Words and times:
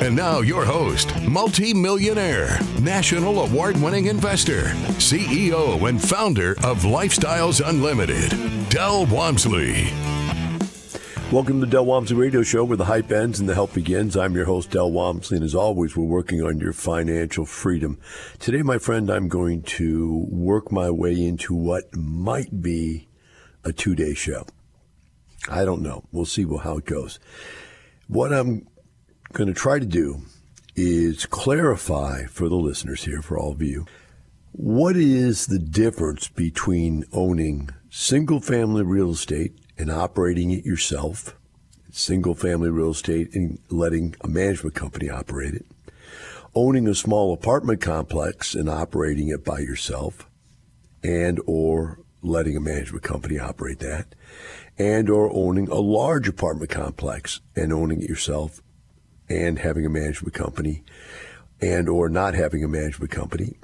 And 0.00 0.16
now, 0.16 0.40
your 0.40 0.64
host, 0.64 1.14
multi-millionaire, 1.22 2.58
national 2.82 3.40
award-winning 3.40 4.06
investor, 4.06 4.64
CEO 4.98 5.88
and 5.88 6.02
founder 6.02 6.52
of 6.64 6.82
Lifestyles 6.82 7.66
Unlimited, 7.66 8.30
Del 8.68 9.06
Walmsley. 9.06 9.86
Welcome 11.32 11.60
to 11.60 11.66
Del 11.66 11.86
Walmsley 11.86 12.16
Radio 12.16 12.42
Show, 12.42 12.64
where 12.64 12.76
the 12.76 12.84
hype 12.84 13.12
ends 13.12 13.40
and 13.40 13.48
the 13.48 13.54
help 13.54 13.72
begins. 13.72 14.16
I'm 14.16 14.34
your 14.34 14.44
host, 14.44 14.72
Del 14.72 14.90
Walmsley, 14.90 15.36
and 15.36 15.44
as 15.44 15.54
always, 15.54 15.96
we're 15.96 16.04
working 16.04 16.42
on 16.42 16.58
your 16.58 16.72
financial 16.72 17.46
freedom. 17.46 17.98
Today, 18.40 18.62
my 18.62 18.78
friend, 18.78 19.08
I'm 19.08 19.28
going 19.28 19.62
to 19.62 20.26
work 20.28 20.70
my 20.70 20.90
way 20.90 21.24
into 21.24 21.54
what 21.54 21.94
might 21.96 22.60
be 22.60 23.08
a 23.64 23.72
two-day 23.72 24.14
show. 24.14 24.44
I 25.48 25.64
don't 25.64 25.82
know. 25.82 26.04
We'll 26.12 26.26
see 26.26 26.44
how 26.44 26.78
it 26.78 26.84
goes. 26.84 27.18
What 28.06 28.32
I'm 28.32 28.66
going 29.34 29.48
to 29.48 29.54
try 29.54 29.80
to 29.80 29.86
do 29.86 30.22
is 30.76 31.26
clarify 31.26 32.24
for 32.24 32.48
the 32.48 32.54
listeners 32.54 33.04
here, 33.04 33.20
for 33.20 33.38
all 33.38 33.52
of 33.52 33.60
you, 33.60 33.84
what 34.52 34.96
is 34.96 35.46
the 35.46 35.58
difference 35.58 36.28
between 36.28 37.04
owning 37.12 37.68
single 37.90 38.40
family 38.40 38.82
real 38.82 39.10
estate 39.10 39.52
and 39.76 39.90
operating 39.90 40.52
it 40.52 40.64
yourself, 40.64 41.36
single 41.90 42.34
family 42.34 42.70
real 42.70 42.90
estate 42.90 43.34
and 43.34 43.58
letting 43.70 44.14
a 44.20 44.28
management 44.28 44.76
company 44.76 45.10
operate 45.10 45.54
it, 45.54 45.66
owning 46.54 46.86
a 46.86 46.94
small 46.94 47.32
apartment 47.32 47.80
complex 47.80 48.54
and 48.54 48.68
operating 48.68 49.28
it 49.28 49.44
by 49.44 49.58
yourself, 49.58 50.30
and 51.02 51.40
or 51.46 51.98
letting 52.22 52.56
a 52.56 52.60
management 52.60 53.02
company 53.02 53.38
operate 53.38 53.80
that, 53.80 54.14
and 54.78 55.10
or 55.10 55.28
owning 55.34 55.68
a 55.68 55.74
large 55.74 56.28
apartment 56.28 56.70
complex 56.70 57.40
and 57.56 57.72
owning 57.72 58.00
it 58.00 58.08
yourself 58.08 58.60
and 59.34 59.58
having 59.58 59.84
a 59.84 59.90
management 59.90 60.34
company 60.34 60.82
and 61.60 61.88
or 61.88 62.08
not 62.08 62.34
having 62.34 62.62
a 62.62 62.68
management 62.68 63.10
company 63.10 63.56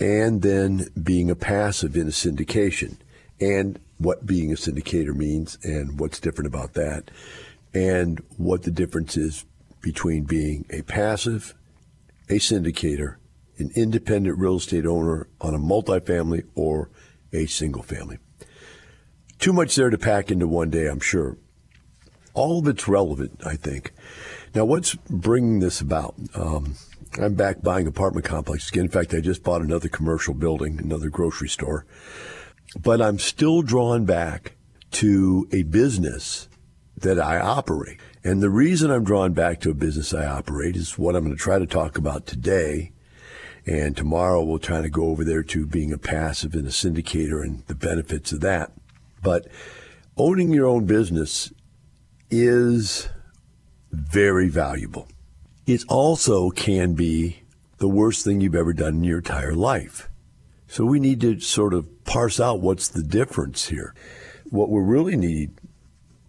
and 0.00 0.42
then 0.42 0.88
being 1.00 1.30
a 1.30 1.36
passive 1.36 1.96
in 1.96 2.08
a 2.08 2.10
syndication. 2.10 2.96
And 3.40 3.78
what 3.98 4.26
being 4.26 4.52
a 4.52 4.56
syndicator 4.56 5.14
means 5.14 5.58
and 5.62 6.00
what's 6.00 6.20
different 6.20 6.48
about 6.48 6.74
that 6.74 7.10
and 7.72 8.22
what 8.36 8.62
the 8.62 8.70
difference 8.70 9.16
is 9.16 9.44
between 9.80 10.24
being 10.24 10.64
a 10.70 10.82
passive 10.82 11.54
a 12.30 12.34
syndicator 12.34 13.16
an 13.58 13.70
independent 13.76 14.38
real 14.38 14.56
estate 14.56 14.86
owner 14.86 15.28
on 15.40 15.54
a 15.54 15.58
multifamily 15.58 16.44
or 16.56 16.90
a 17.32 17.46
single 17.46 17.82
family. 17.82 18.18
Too 19.38 19.52
much 19.52 19.76
there 19.76 19.90
to 19.90 19.98
pack 19.98 20.30
into 20.30 20.48
one 20.48 20.70
day 20.70 20.86
i'm 20.86 21.00
sure. 21.00 21.36
All 22.32 22.58
of 22.58 22.68
it's 22.68 22.88
relevant 22.88 23.40
i 23.44 23.56
think 23.56 23.92
now, 24.54 24.64
what's 24.64 24.94
bringing 25.10 25.58
this 25.58 25.80
about? 25.80 26.14
Um, 26.34 26.76
I'm 27.20 27.34
back 27.34 27.62
buying 27.62 27.86
apartment 27.86 28.24
complexes. 28.24 28.70
In 28.72 28.88
fact, 28.88 29.12
I 29.12 29.20
just 29.20 29.42
bought 29.42 29.62
another 29.62 29.88
commercial 29.88 30.32
building, 30.32 30.78
another 30.78 31.10
grocery 31.10 31.48
store. 31.48 31.86
But 32.80 33.02
I'm 33.02 33.18
still 33.18 33.62
drawn 33.62 34.04
back 34.04 34.54
to 34.92 35.48
a 35.52 35.62
business 35.64 36.48
that 36.96 37.18
I 37.18 37.38
operate. 37.40 37.98
And 38.22 38.40
the 38.40 38.50
reason 38.50 38.90
I'm 38.90 39.04
drawn 39.04 39.32
back 39.32 39.60
to 39.60 39.70
a 39.70 39.74
business 39.74 40.14
I 40.14 40.24
operate 40.26 40.76
is 40.76 40.96
what 40.96 41.16
I'm 41.16 41.24
going 41.24 41.36
to 41.36 41.42
try 41.42 41.58
to 41.58 41.66
talk 41.66 41.98
about 41.98 42.26
today. 42.26 42.92
And 43.66 43.96
tomorrow 43.96 44.42
we'll 44.42 44.58
try 44.58 44.82
to 44.82 44.88
go 44.88 45.06
over 45.06 45.24
there 45.24 45.42
to 45.42 45.66
being 45.66 45.92
a 45.92 45.98
passive 45.98 46.54
and 46.54 46.66
a 46.66 46.70
syndicator 46.70 47.42
and 47.42 47.64
the 47.66 47.74
benefits 47.74 48.30
of 48.30 48.40
that. 48.40 48.72
But 49.22 49.48
owning 50.16 50.52
your 50.52 50.66
own 50.66 50.86
business 50.86 51.52
is 52.30 53.08
very 53.94 54.48
valuable. 54.48 55.08
It 55.66 55.82
also 55.88 56.50
can 56.50 56.94
be 56.94 57.42
the 57.78 57.88
worst 57.88 58.24
thing 58.24 58.40
you've 58.40 58.54
ever 58.54 58.72
done 58.72 58.96
in 58.96 59.04
your 59.04 59.18
entire 59.18 59.54
life. 59.54 60.08
So 60.66 60.84
we 60.84 61.00
need 61.00 61.20
to 61.20 61.40
sort 61.40 61.74
of 61.74 62.04
parse 62.04 62.40
out 62.40 62.60
what's 62.60 62.88
the 62.88 63.02
difference 63.02 63.68
here. 63.68 63.94
What 64.50 64.70
we 64.70 64.80
really 64.80 65.16
need, 65.16 65.52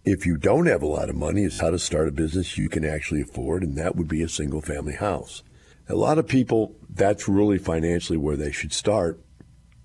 if 0.04 0.24
you 0.24 0.36
don't 0.36 0.66
have 0.66 0.82
a 0.82 0.86
lot 0.86 1.10
of 1.10 1.16
money, 1.16 1.42
is 1.42 1.60
how 1.60 1.70
to 1.70 1.78
start 1.78 2.08
a 2.08 2.12
business 2.12 2.56
you 2.56 2.68
can 2.68 2.84
actually 2.84 3.22
afford, 3.22 3.62
and 3.62 3.76
that 3.76 3.96
would 3.96 4.08
be 4.08 4.22
a 4.22 4.28
single 4.28 4.60
family 4.60 4.94
house. 4.94 5.42
A 5.88 5.94
lot 5.94 6.18
of 6.18 6.26
people, 6.26 6.74
that's 6.88 7.28
really 7.28 7.58
financially 7.58 8.16
where 8.16 8.36
they 8.36 8.52
should 8.52 8.72
start 8.72 9.20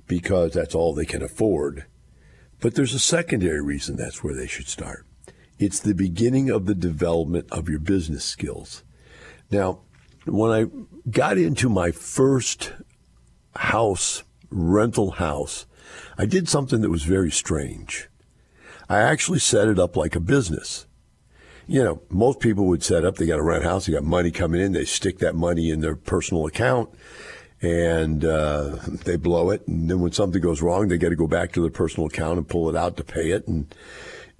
because 0.07 0.53
that's 0.53 0.75
all 0.75 0.93
they 0.93 1.05
can 1.05 1.21
afford. 1.21 1.85
But 2.59 2.75
there's 2.75 2.93
a 2.93 2.99
secondary 2.99 3.61
reason 3.61 3.95
that's 3.95 4.23
where 4.23 4.35
they 4.35 4.47
should 4.47 4.67
start. 4.67 5.05
It's 5.61 5.79
the 5.79 5.93
beginning 5.93 6.49
of 6.49 6.65
the 6.65 6.73
development 6.73 7.45
of 7.51 7.69
your 7.69 7.77
business 7.77 8.25
skills. 8.25 8.83
Now, 9.51 9.81
when 10.25 10.49
I 10.49 10.65
got 11.07 11.37
into 11.37 11.69
my 11.69 11.91
first 11.91 12.73
house, 13.55 14.23
rental 14.49 15.11
house, 15.11 15.67
I 16.17 16.25
did 16.25 16.49
something 16.49 16.81
that 16.81 16.89
was 16.89 17.03
very 17.03 17.29
strange. 17.29 18.09
I 18.89 19.01
actually 19.01 19.37
set 19.37 19.67
it 19.67 19.77
up 19.77 19.95
like 19.95 20.15
a 20.15 20.19
business. 20.19 20.87
You 21.67 21.83
know, 21.83 22.01
most 22.09 22.39
people 22.39 22.65
would 22.65 22.81
set 22.81 23.05
up, 23.05 23.17
they 23.17 23.27
got 23.27 23.37
a 23.37 23.43
rent 23.43 23.63
house, 23.63 23.85
they 23.85 23.93
got 23.93 24.03
money 24.03 24.31
coming 24.31 24.61
in, 24.61 24.71
they 24.71 24.83
stick 24.83 25.19
that 25.19 25.35
money 25.35 25.69
in 25.69 25.81
their 25.81 25.95
personal 25.95 26.47
account 26.47 26.89
and 27.61 28.25
uh, 28.25 28.77
they 29.05 29.15
blow 29.15 29.51
it. 29.51 29.67
And 29.67 29.91
then 29.91 29.99
when 29.99 30.11
something 30.11 30.41
goes 30.41 30.63
wrong, 30.63 30.87
they 30.87 30.97
got 30.97 31.09
to 31.09 31.15
go 31.15 31.27
back 31.27 31.51
to 31.51 31.61
their 31.61 31.69
personal 31.69 32.07
account 32.07 32.39
and 32.39 32.49
pull 32.49 32.67
it 32.67 32.75
out 32.75 32.97
to 32.97 33.03
pay 33.03 33.29
it. 33.29 33.47
And 33.47 33.73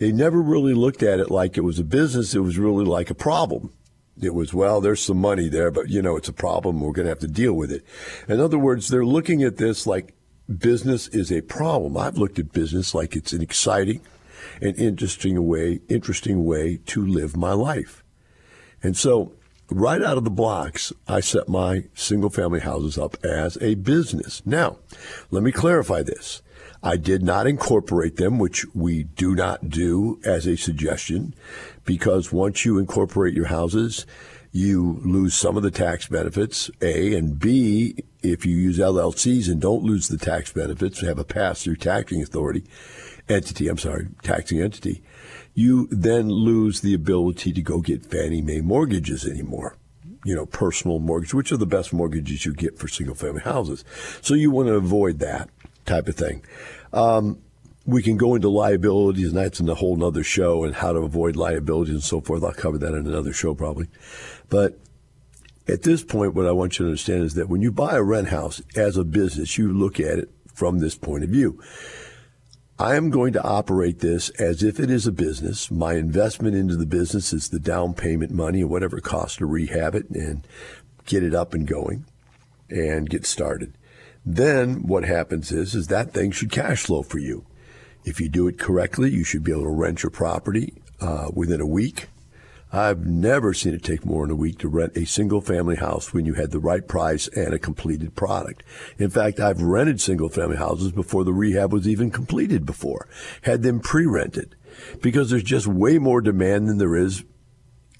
they 0.02 0.12
never 0.12 0.42
really 0.42 0.74
looked 0.74 1.04
at 1.04 1.20
it 1.20 1.30
like 1.30 1.58
it 1.58 1.62
was 1.62 1.78
a 1.78 1.84
business. 1.84 2.34
It 2.34 2.40
was 2.40 2.58
really 2.58 2.84
like 2.84 3.12
a 3.12 3.16
problem. 3.16 3.72
It 4.20 4.34
was, 4.34 4.52
well, 4.52 4.82
there's 4.82 5.00
some 5.00 5.20
money 5.20 5.48
there, 5.48 5.70
but 5.70 5.90
you 5.90 6.02
know, 6.02 6.18
it's 6.18 6.28
a 6.28 6.34
problem. 6.34 6.82
We're 6.82 6.92
going 6.92 7.06
to 7.06 7.12
have 7.12 7.20
to 7.20 7.28
deal 7.28 7.54
with 7.54 7.72
it. 7.72 7.86
In 8.28 8.40
other 8.40 8.58
words, 8.58 8.88
they're 8.88 9.06
looking 9.06 9.44
at 9.44 9.58
this 9.58 9.86
like 9.86 10.16
business 10.58 11.08
is 11.10 11.32
a 11.32 11.42
problem. 11.42 11.98
I've 11.98 12.18
looked 12.18 12.40
at 12.40 12.52
business 12.52 12.96
like 12.96 13.16
it's 13.16 13.32
an 13.32 13.44
exciting 13.44 14.02
and 14.60 14.76
interesting 14.76 15.46
way, 15.46 15.82
interesting 15.88 16.46
way 16.46 16.78
to 16.88 17.06
live 17.06 17.38
my 17.38 17.54
life. 17.54 18.04
And 18.82 18.98
so 18.98 19.34
right 19.70 20.02
out 20.02 20.18
of 20.18 20.24
the 20.24 20.32
blocks, 20.32 20.92
I 21.08 21.20
set 21.20 21.48
my 21.48 21.84
single 21.94 22.32
family 22.32 22.62
houses 22.62 22.98
up 22.98 23.24
as 23.24 23.56
a 23.62 23.76
business. 23.76 24.42
Now, 24.48 24.80
let 25.30 25.44
me 25.44 25.52
clarify 25.52 26.02
this. 26.02 26.42
I 26.84 26.98
did 26.98 27.22
not 27.22 27.46
incorporate 27.46 28.18
them, 28.18 28.40
which 28.40 28.66
we 28.74 29.04
do 29.04 29.36
not 29.36 29.70
do 29.70 30.20
as 30.26 30.48
a 30.48 30.58
suggestion, 30.58 31.36
because 31.86 32.32
once 32.32 32.66
you 32.66 32.80
incorporate 32.80 33.36
your 33.36 33.48
houses, 33.48 34.06
you 34.52 35.00
lose 35.04 35.34
some 35.36 35.56
of 35.58 35.64
the 35.64 35.72
tax 35.72 36.08
benefits, 36.08 36.70
A, 36.82 37.16
and 37.16 37.40
B, 37.40 37.96
if 38.22 38.46
you 38.46 38.56
use 38.56 38.80
LLCs 38.80 39.50
and 39.50 39.62
don't 39.62 39.84
lose 39.84 40.08
the 40.08 40.18
tax 40.18 40.52
benefits, 40.52 41.02
have 41.02 41.20
a 41.20 41.24
pass 41.24 41.64
through 41.64 41.78
taxing 41.78 42.22
authority, 42.22 42.64
entity, 43.30 43.68
I'm 43.68 43.78
sorry, 43.78 44.08
taxing 44.24 44.60
entity, 44.60 45.04
you 45.54 45.88
then 45.92 46.30
lose 46.30 46.82
the 46.82 46.94
ability 46.94 47.54
to 47.54 47.62
go 47.62 47.80
get 47.80 48.06
Fannie 48.06 48.42
Mae 48.42 48.62
mortgages 48.62 49.26
anymore. 49.26 49.78
You 50.24 50.36
know, 50.36 50.46
personal 50.46 51.00
mortgage, 51.00 51.34
which 51.34 51.52
are 51.52 51.58
the 51.58 51.66
best 51.66 51.94
mortgages 51.94 52.46
you 52.46 52.54
get 52.54 52.78
for 52.78 52.88
single 52.88 53.16
family 53.16 53.42
houses. 53.42 53.84
So 54.22 54.36
you 54.36 54.52
want 54.52 54.68
to 54.68 54.76
avoid 54.76 55.18
that 55.20 55.50
type 55.86 56.08
of 56.08 56.16
thing. 56.16 56.44
Um, 56.94 57.42
we 57.86 58.04
can 58.04 58.18
go 58.18 58.36
into 58.36 58.50
liabilities, 58.50 59.30
and 59.30 59.38
that's 59.38 59.60
in 59.60 59.68
a 59.68 59.76
whole 59.76 60.04
other 60.04 60.24
show, 60.24 60.64
and 60.64 60.76
how 60.76 60.94
to 60.94 61.00
avoid 61.00 61.36
liabilities 61.36 61.94
and 61.94 62.04
so 62.04 62.22
forth. 62.22 62.44
I'll 62.44 62.54
cover 62.54 62.78
that 62.78 62.94
in 62.94 63.08
another 63.08 63.34
show 63.34 63.56
probably. 63.56 63.88
But 64.50 64.78
at 65.68 65.84
this 65.84 66.04
point, 66.04 66.36
what 66.36 66.48
I 66.48 66.52
want 66.52 66.78
you 66.78 66.86
to 66.86 66.90
understand 66.90 67.24
is 67.24 67.34
that 67.36 67.50
when 67.50 67.62
you 67.62 67.72
buy 67.72 67.96
a 67.96 68.04
rent 68.04 68.28
house 68.28 68.62
as 68.76 68.98
a 68.98 69.04
business, 69.04 69.58
you 69.58 69.72
look 69.72 70.00
at 70.00 70.20
it 70.20 70.30
from 70.54 70.80
this 70.80 70.96
point 70.96 71.24
of 71.24 71.30
view. 71.30 71.62
I 72.78 72.96
am 72.96 73.12
going 73.12 73.34
to 73.34 73.44
operate 73.44 74.00
this 74.00 74.30
as 74.32 74.64
if 74.64 74.80
it 74.80 74.90
is 74.90 75.06
a 75.06 75.12
business. 75.12 75.70
My 75.70 75.94
investment 75.94 76.56
into 76.56 76.76
the 76.76 76.88
business 76.88 77.32
is 77.32 77.50
the 77.50 77.60
down 77.60 77.94
payment 77.94 78.32
money 78.32 78.62
and 78.62 78.70
whatever 78.70 78.98
it 78.98 79.04
costs 79.04 79.38
to 79.38 79.46
rehab 79.46 79.94
it 79.94 80.10
and 80.10 80.46
get 81.06 81.24
it 81.24 81.36
up 81.36 81.54
and 81.54 81.68
going 81.68 82.06
and 82.70 83.10
get 83.10 83.26
started. 83.26 83.74
Then 84.26 84.88
what 84.88 85.04
happens 85.04 85.52
is, 85.52 85.74
is 85.74 85.88
that 85.88 86.14
thing 86.14 86.32
should 86.32 86.52
cash 86.52 86.84
flow 86.84 87.02
for 87.04 87.20
you. 87.20 87.46
If 88.04 88.20
you 88.20 88.30
do 88.30 88.48
it 88.48 88.60
correctly, 88.60 89.12
you 89.12 89.24
should 89.24 89.44
be 89.44 89.52
able 89.52 89.64
to 89.64 89.70
rent 89.70 90.04
your 90.04 90.10
property 90.10 90.74
uh, 91.00 91.30
within 91.34 91.62
a 91.62 91.68
week. 91.68 92.08
I've 92.74 93.06
never 93.06 93.54
seen 93.54 93.74
it 93.74 93.84
take 93.84 94.06
more 94.06 94.26
than 94.26 94.32
a 94.32 94.40
week 94.40 94.60
to 94.60 94.70
rent 94.70 94.96
a 94.96 95.06
single 95.06 95.42
family 95.42 95.76
house 95.76 96.14
when 96.14 96.26
you 96.26 96.36
had 96.36 96.52
the 96.52 96.60
right 96.60 96.88
price 96.88 97.28
and 97.28 97.54
a 97.54 97.60
completed 97.60 98.16
product. 98.16 98.64
In 98.98 99.10
fact, 99.10 99.42
I've 99.42 99.62
rented 99.62 100.00
single 100.00 100.30
family 100.30 100.56
houses 100.56 100.94
before 100.94 101.26
the 101.26 101.34
rehab 101.34 101.74
was 101.74 101.88
even 101.88 102.12
completed 102.12 102.66
before, 102.66 103.10
had 103.42 103.62
them 103.62 103.82
pre-rented 103.82 104.56
because 105.02 105.30
there's 105.30 105.44
just 105.44 105.68
way 105.68 105.98
more 105.98 106.22
demand 106.22 106.70
than 106.70 106.78
there 106.78 106.96
is 106.96 107.26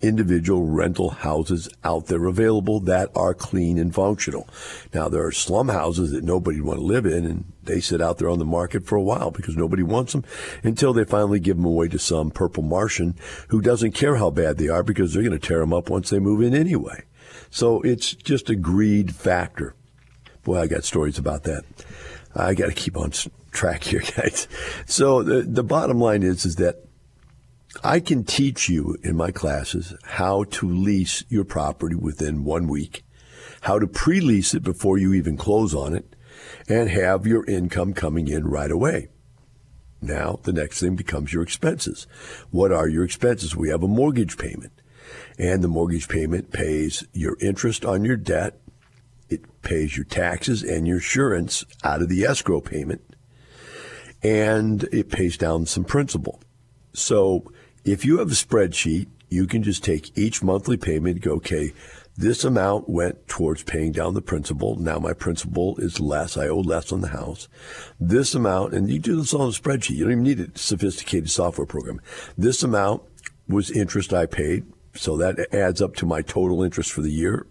individual 0.02 0.64
rental 0.64 1.10
houses 1.10 1.70
out 1.84 2.08
there 2.08 2.26
available 2.26 2.80
that 2.82 3.10
are 3.16 3.34
clean 3.34 3.78
and 3.78 3.94
functional. 3.94 4.48
Now, 4.94 5.10
there 5.10 5.26
are 5.26 5.32
slum 5.32 5.70
houses 5.70 6.12
that 6.12 6.24
nobody 6.24 6.60
want 6.62 6.80
to 6.80 6.86
live 6.86 7.06
in, 7.06 7.26
and 7.26 7.52
they 7.64 7.80
sit 7.80 8.02
out 8.02 8.18
there 8.18 8.30
on 8.30 8.40
the 8.40 8.46
market 8.46 8.86
for 8.86 8.96
a 8.96 9.04
while 9.04 9.32
because 9.32 9.56
nobody 9.56 9.84
wants 9.84 10.14
them 10.14 10.24
until 10.64 10.94
they 10.94 11.06
finally 11.06 11.40
give 11.40 11.58
them 11.58 11.66
away 11.66 11.88
to 11.90 12.00
some 12.00 12.32
purple 12.32 12.64
Martian 12.64 13.16
who 13.50 13.62
doesn't 13.62 13.92
care 13.92 14.16
how 14.16 14.30
bad 14.30 14.58
they 14.58 14.68
are 14.68 14.84
because 14.84 15.14
they're 15.14 15.24
going 15.24 15.40
to 15.40 15.48
tear 15.48 15.60
them 15.60 15.74
up 15.74 15.90
once 15.90 16.10
they 16.10 16.20
move 16.20 16.42
in 16.42 16.54
anyway. 16.54 17.04
So 17.50 17.82
it's 17.82 18.14
just 18.14 18.50
a 18.50 18.56
greed 18.56 19.16
factor. 19.16 19.76
Boy, 20.44 20.60
I 20.60 20.68
got 20.68 20.84
stories 20.84 21.18
about 21.18 21.44
that. 21.44 21.64
I 22.36 22.54
got 22.54 22.68
to 22.68 22.74
keep 22.74 22.98
on 22.98 23.12
track 23.52 23.84
here, 23.84 24.02
guys. 24.18 24.48
So 24.86 25.22
the, 25.22 25.42
the 25.42 25.64
bottom 25.64 26.00
line 26.00 26.24
is, 26.24 26.46
is 26.46 26.56
that 26.56 26.86
I 27.84 28.00
can 28.00 28.24
teach 28.26 28.68
you 28.68 28.98
in 29.02 29.16
my 29.16 29.32
classes 29.32 29.96
how 30.04 30.44
to 30.44 30.70
lease 30.70 31.24
your 31.30 31.46
property 31.46 31.96
within 31.96 32.44
one 32.44 32.68
week, 32.68 33.04
how 33.62 33.80
to 33.80 33.88
pre 33.88 34.20
lease 34.20 34.54
it 34.54 34.62
before 34.62 34.98
you 34.98 35.14
even 35.14 35.38
close 35.38 35.74
on 35.74 35.96
it, 35.96 36.16
and 36.68 36.90
have 36.90 37.26
your 37.26 37.46
income 37.46 37.94
coming 37.94 38.28
in 38.28 38.46
right 38.46 38.70
away. 38.70 39.08
Now, 40.02 40.40
the 40.44 40.54
next 40.54 40.80
thing 40.80 40.96
becomes 40.96 41.32
your 41.32 41.44
expenses. 41.44 42.08
What 42.50 42.72
are 42.72 42.90
your 42.90 43.06
expenses? 43.06 43.56
We 43.56 43.70
have 43.70 43.84
a 43.84 43.88
mortgage 43.88 44.38
payment, 44.38 44.74
and 45.40 45.64
the 45.64 45.68
mortgage 45.68 46.10
payment 46.10 46.52
pays 46.52 47.06
your 47.14 47.38
interest 47.40 47.86
on 47.86 48.04
your 48.04 48.18
debt, 48.18 48.60
it 49.30 49.62
pays 49.62 49.96
your 49.96 50.06
taxes 50.06 50.62
and 50.62 50.86
your 50.86 50.98
insurance 50.98 51.64
out 51.84 52.02
of 52.02 52.10
the 52.10 52.26
escrow 52.26 52.60
payment, 52.60 53.16
and 54.22 54.84
it 54.92 55.10
pays 55.10 55.38
down 55.38 55.66
some 55.66 55.86
principal. 55.86 56.42
So, 56.94 57.46
if 57.84 58.06
you 58.06 58.20
have 58.20 58.32
a 58.32 58.36
spreadsheet, 58.36 59.08
you 59.30 59.48
can 59.48 59.64
just 59.64 59.84
take 59.84 60.18
each 60.18 60.44
monthly 60.44 60.78
payment, 60.78 61.22
go, 61.22 61.34
okay, 61.34 61.74
this 62.18 62.44
amount 62.44 62.90
went 62.90 63.28
towards 63.28 63.64
paying 63.64 63.94
down 63.94 64.14
the 64.14 64.22
principal. 64.22 64.76
Now 64.76 65.00
my 65.00 65.14
principal 65.14 65.78
is 65.78 66.00
less. 66.00 66.36
I 66.38 66.48
owe 66.48 66.60
less 66.60 66.92
on 66.92 67.02
the 67.02 67.08
house. 67.08 67.48
This 68.00 68.36
amount, 68.36 68.74
and 68.74 68.90
you 68.90 69.00
do 69.00 69.16
this 69.16 69.34
on 69.34 69.42
a 69.42 69.52
spreadsheet. 69.52 69.96
You 69.96 70.04
don't 70.04 70.12
even 70.12 70.24
need 70.24 70.40
a 70.40 70.58
sophisticated 70.58 71.30
software 71.30 71.66
program. 71.66 72.02
This 72.38 72.64
amount 72.64 73.04
was 73.48 73.72
interest 73.72 74.14
I 74.14 74.26
paid. 74.26 74.66
So 74.94 75.16
that 75.18 75.54
adds 75.54 75.82
up 75.82 75.96
to 75.96 76.06
my 76.06 76.22
total 76.22 76.64
interest 76.64 76.92
for 76.92 77.02
the 77.02 77.12
year, 77.12 77.48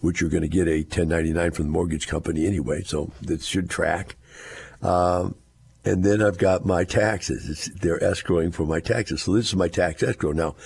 which 0.00 0.20
you're 0.20 0.30
going 0.30 0.42
to 0.42 0.48
get 0.48 0.68
a 0.68 0.82
1099 0.82 1.50
from 1.50 1.64
the 1.64 1.72
mortgage 1.72 2.06
company 2.06 2.46
anyway. 2.46 2.82
So 2.84 3.10
that 3.22 3.42
should 3.42 3.68
track. 3.68 4.14
Um, 4.80 5.34
and 5.84 6.02
then 6.02 6.22
I've 6.22 6.38
got 6.38 6.64
my 6.64 6.84
taxes. 6.84 7.48
It's, 7.48 7.68
they're 7.80 7.98
escrowing 7.98 8.54
for 8.54 8.64
my 8.64 8.80
taxes. 8.80 9.22
So 9.22 9.34
this 9.34 9.48
is 9.48 9.56
my 9.56 9.68
tax 9.68 10.02
escrow. 10.02 10.32
Now, 10.32 10.56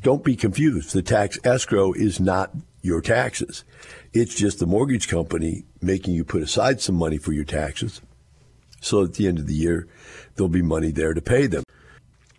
don't 0.00 0.24
be 0.24 0.36
confused. 0.36 0.92
The 0.92 1.02
tax 1.02 1.38
escrow 1.44 1.92
is 1.92 2.20
not 2.20 2.54
your 2.82 3.00
taxes. 3.00 3.64
It's 4.12 4.34
just 4.34 4.58
the 4.58 4.66
mortgage 4.66 5.08
company 5.08 5.64
making 5.82 6.14
you 6.14 6.24
put 6.24 6.42
aside 6.42 6.80
some 6.80 6.94
money 6.94 7.18
for 7.18 7.32
your 7.32 7.44
taxes. 7.44 8.00
So 8.80 9.04
at 9.04 9.14
the 9.14 9.26
end 9.26 9.38
of 9.38 9.46
the 9.46 9.54
year, 9.54 9.88
there'll 10.34 10.48
be 10.48 10.62
money 10.62 10.92
there 10.92 11.14
to 11.14 11.22
pay 11.22 11.46
them. 11.46 11.64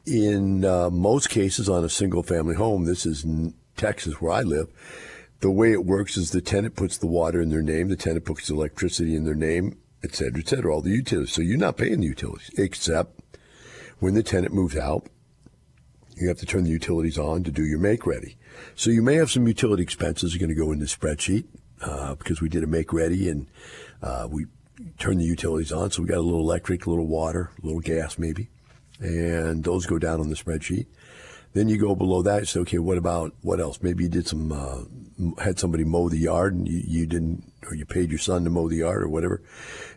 In 0.06 0.64
uh, 0.64 0.90
most 0.90 1.30
cases 1.30 1.68
on 1.68 1.84
a 1.84 1.90
single 1.90 2.24
family 2.24 2.56
home, 2.56 2.86
this 2.86 3.06
is 3.06 3.26
Texas 3.76 4.22
where 4.22 4.32
I 4.32 4.42
live, 4.42 4.70
the 5.42 5.52
way 5.52 5.74
it 5.74 5.86
works 5.86 6.16
is 6.16 6.32
the 6.32 6.42
tenant 6.42 6.76
puts 6.76 6.98
the 6.98 7.08
water 7.08 7.42
in 7.42 7.50
their 7.50 7.62
name, 7.62 7.90
the 7.90 7.98
tenant 7.98 8.24
puts 8.24 8.48
the 8.48 8.54
electricity 8.54 9.16
in 9.16 9.26
their 9.26 9.36
name, 9.36 9.78
et 10.08 10.16
cetera, 10.16 10.40
et 10.40 10.48
cetera, 10.48 10.74
all 10.74 10.82
the 10.82 10.92
utilities. 10.92 11.34
So 11.34 11.42
you're 11.42 11.58
not 11.58 11.78
paying 11.78 12.00
the 12.00 12.08
utilities, 12.08 12.52
except 12.58 13.20
when 14.00 14.14
the 14.14 14.24
tenant 14.24 14.54
moves 14.54 14.78
out, 14.78 15.08
you 16.16 16.28
have 16.28 16.38
to 16.40 16.46
turn 16.46 16.64
the 16.64 16.72
utilities 16.72 17.18
on 17.18 17.44
to 17.44 17.52
do 17.52 17.64
your 17.64 17.80
make 17.80 18.08
ready. 18.08 18.38
So 18.76 18.90
you 18.90 19.04
may 19.04 19.16
have 19.16 19.30
some 19.30 19.48
utility 19.48 19.84
expenses 19.84 20.36
are 20.36 20.40
going 20.40 20.50
to 20.50 20.56
go 20.56 20.72
in 20.72 20.80
the 20.80 20.86
spreadsheet 20.86 21.46
uh, 21.82 22.16
because 22.16 22.42
we 22.42 22.50
did 22.50 22.64
a 22.64 22.68
make 22.68 22.92
ready 22.92 23.30
and 23.30 23.48
uh, 24.02 24.28
we 24.30 24.46
turned 24.98 25.20
the 25.20 25.26
utilities 25.26 25.72
on. 25.72 25.92
So 25.92 26.02
we 26.02 26.08
got 26.08 26.18
a 26.18 26.22
little 26.22 26.40
electric, 26.40 26.86
a 26.86 26.90
little 26.90 27.08
water, 27.08 27.52
a 27.62 27.66
little 27.66 27.82
gas 27.82 28.18
maybe, 28.18 28.50
and 29.00 29.64
those 29.64 29.86
go 29.86 30.00
down 30.00 30.20
on 30.20 30.30
the 30.30 30.36
spreadsheet. 30.36 30.88
Then 31.54 31.70
you 31.70 31.78
go 31.78 31.96
below 31.96 32.22
that. 32.24 32.40
You 32.42 32.46
say, 32.46 32.60
okay, 32.62 32.80
what 32.80 32.98
about 32.98 33.34
what 33.42 33.60
else? 33.60 33.82
Maybe 33.82 34.04
you 34.04 34.10
did 34.10 34.28
some, 34.28 34.52
uh, 34.52 35.44
had 35.44 35.60
somebody 35.60 35.84
mow 35.84 36.10
the 36.10 36.18
yard 36.18 36.54
and 36.56 36.68
you, 36.68 36.82
you 36.86 37.06
didn't, 37.06 37.52
or 37.70 37.76
you 37.76 37.86
paid 37.86 38.10
your 38.10 38.20
son 38.20 38.44
to 38.44 38.50
mow 38.50 38.68
the 38.68 38.78
yard 38.78 39.04
or 39.04 39.10
whatever. 39.10 39.42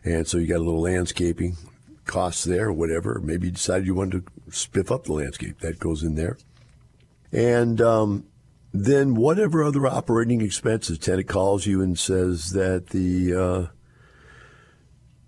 And 0.05 0.27
so 0.27 0.39
you 0.39 0.47
got 0.47 0.57
a 0.57 0.65
little 0.65 0.81
landscaping 0.81 1.57
costs 2.05 2.45
there 2.45 2.69
or 2.69 2.73
whatever. 2.73 3.21
Maybe 3.23 3.47
you 3.47 3.53
decided 3.53 3.87
you 3.87 3.95
wanted 3.95 4.27
to 4.27 4.33
spiff 4.51 4.91
up 4.91 5.05
the 5.05 5.13
landscape. 5.13 5.61
That 5.61 5.79
goes 5.79 6.03
in 6.03 6.15
there. 6.15 6.39
And 7.33 7.81
um, 7.81 8.27
then 8.73 9.15
whatever 9.15 9.63
other 9.63 9.87
operating 9.87 10.41
expenses, 10.41 10.99
tenant 10.99 11.29
calls 11.29 11.67
you 11.67 11.81
and 11.81 11.99
says 11.99 12.51
that 12.51 12.89
the, 12.89 13.35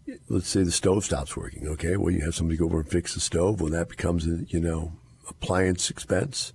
uh, 0.09 0.15
let's 0.29 0.49
say 0.49 0.63
the 0.63 0.73
stove 0.73 1.05
stops 1.05 1.37
working. 1.37 1.69
Okay, 1.69 1.97
well, 1.97 2.13
you 2.13 2.25
have 2.25 2.35
somebody 2.35 2.57
go 2.57 2.67
over 2.67 2.81
and 2.81 2.89
fix 2.89 3.15
the 3.15 3.21
stove. 3.21 3.61
Well, 3.61 3.71
that 3.71 3.89
becomes, 3.89 4.27
you 4.53 4.61
know, 4.61 4.93
appliance 5.29 5.91
expense. 5.91 6.53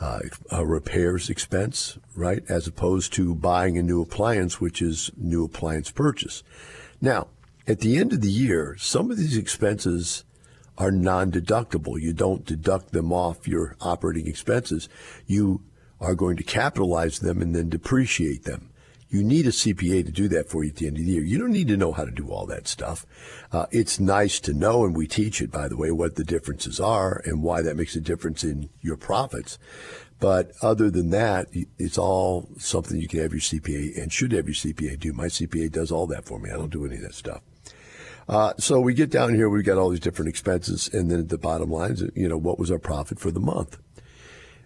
Uh, 0.00 0.20
a 0.50 0.64
repairs 0.64 1.28
expense, 1.28 1.98
right, 2.16 2.42
as 2.48 2.66
opposed 2.66 3.12
to 3.12 3.34
buying 3.34 3.76
a 3.76 3.82
new 3.82 4.00
appliance, 4.00 4.58
which 4.58 4.80
is 4.80 5.10
new 5.14 5.44
appliance 5.44 5.90
purchase. 5.90 6.42
Now, 7.02 7.28
at 7.66 7.80
the 7.80 7.98
end 7.98 8.14
of 8.14 8.22
the 8.22 8.30
year, 8.30 8.76
some 8.78 9.10
of 9.10 9.18
these 9.18 9.36
expenses 9.36 10.24
are 10.78 10.90
non-deductible. 10.90 12.00
You 12.00 12.14
don't 12.14 12.46
deduct 12.46 12.92
them 12.92 13.12
off 13.12 13.46
your 13.46 13.76
operating 13.82 14.26
expenses. 14.26 14.88
You 15.26 15.60
are 16.00 16.14
going 16.14 16.38
to 16.38 16.42
capitalize 16.42 17.18
them 17.18 17.42
and 17.42 17.54
then 17.54 17.68
depreciate 17.68 18.44
them. 18.44 18.69
You 19.10 19.24
need 19.24 19.46
a 19.46 19.50
CPA 19.50 20.06
to 20.06 20.12
do 20.12 20.28
that 20.28 20.48
for 20.48 20.62
you 20.62 20.70
at 20.70 20.76
the 20.76 20.86
end 20.86 20.96
of 20.96 21.04
the 21.04 21.10
year. 21.10 21.22
You 21.22 21.38
don't 21.38 21.50
need 21.50 21.68
to 21.68 21.76
know 21.76 21.90
how 21.90 22.04
to 22.04 22.12
do 22.12 22.30
all 22.30 22.46
that 22.46 22.68
stuff. 22.68 23.04
Uh, 23.50 23.66
it's 23.72 23.98
nice 23.98 24.38
to 24.40 24.54
know, 24.54 24.84
and 24.84 24.96
we 24.96 25.08
teach 25.08 25.42
it, 25.42 25.50
by 25.50 25.66
the 25.66 25.76
way, 25.76 25.90
what 25.90 26.14
the 26.14 26.22
differences 26.22 26.78
are 26.78 27.20
and 27.24 27.42
why 27.42 27.60
that 27.60 27.76
makes 27.76 27.96
a 27.96 28.00
difference 28.00 28.44
in 28.44 28.70
your 28.80 28.96
profits. 28.96 29.58
But 30.20 30.52
other 30.62 30.90
than 30.90 31.10
that, 31.10 31.48
it's 31.78 31.98
all 31.98 32.48
something 32.58 33.00
you 33.00 33.08
can 33.08 33.20
have 33.20 33.32
your 33.32 33.40
CPA 33.40 34.00
and 34.00 34.12
should 34.12 34.30
have 34.32 34.46
your 34.46 34.54
CPA 34.54 35.00
do. 35.00 35.12
My 35.12 35.26
CPA 35.26 35.72
does 35.72 35.90
all 35.90 36.06
that 36.08 36.24
for 36.24 36.38
me. 36.38 36.50
I 36.50 36.56
don't 36.56 36.70
do 36.70 36.86
any 36.86 36.96
of 36.96 37.02
that 37.02 37.14
stuff. 37.14 37.40
Uh, 38.28 38.52
so 38.58 38.78
we 38.78 38.94
get 38.94 39.10
down 39.10 39.34
here, 39.34 39.48
we've 39.48 39.64
got 39.64 39.76
all 39.76 39.90
these 39.90 39.98
different 39.98 40.28
expenses, 40.28 40.88
and 40.92 41.10
then 41.10 41.18
at 41.18 41.30
the 41.30 41.38
bottom 41.38 41.68
line 41.68 41.96
you 42.14 42.28
know, 42.28 42.36
what 42.36 42.60
was 42.60 42.70
our 42.70 42.78
profit 42.78 43.18
for 43.18 43.32
the 43.32 43.40
month? 43.40 43.76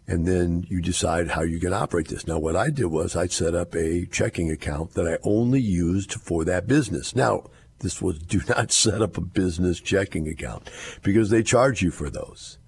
And 0.06 0.26
then 0.26 0.66
you 0.68 0.82
decide 0.82 1.28
how 1.28 1.40
going 1.40 1.60
to 1.60 1.72
operate 1.74 2.08
this. 2.08 2.26
Now, 2.26 2.38
what 2.38 2.56
I 2.56 2.68
did 2.68 2.86
was 2.86 3.16
I 3.16 3.26
set 3.26 3.54
up 3.54 3.74
a 3.74 4.06
checking 4.06 4.50
account 4.50 4.92
that 4.92 5.06
I 5.06 5.16
only 5.22 5.60
used 5.60 6.12
for 6.14 6.44
that 6.44 6.66
business. 6.66 7.16
Now, 7.16 7.44
this 7.78 8.02
was 8.02 8.18
do 8.26 8.40
not 8.48 8.72
set 8.72 9.00
up 9.00 9.16
a 9.16 9.22
business 9.22 9.80
checking 9.80 10.28
account 10.28 10.70
because 11.02 11.30
they 11.30 11.42
charge 11.42 11.82
you 11.82 11.90
for 11.90 12.10
those. 12.10 12.58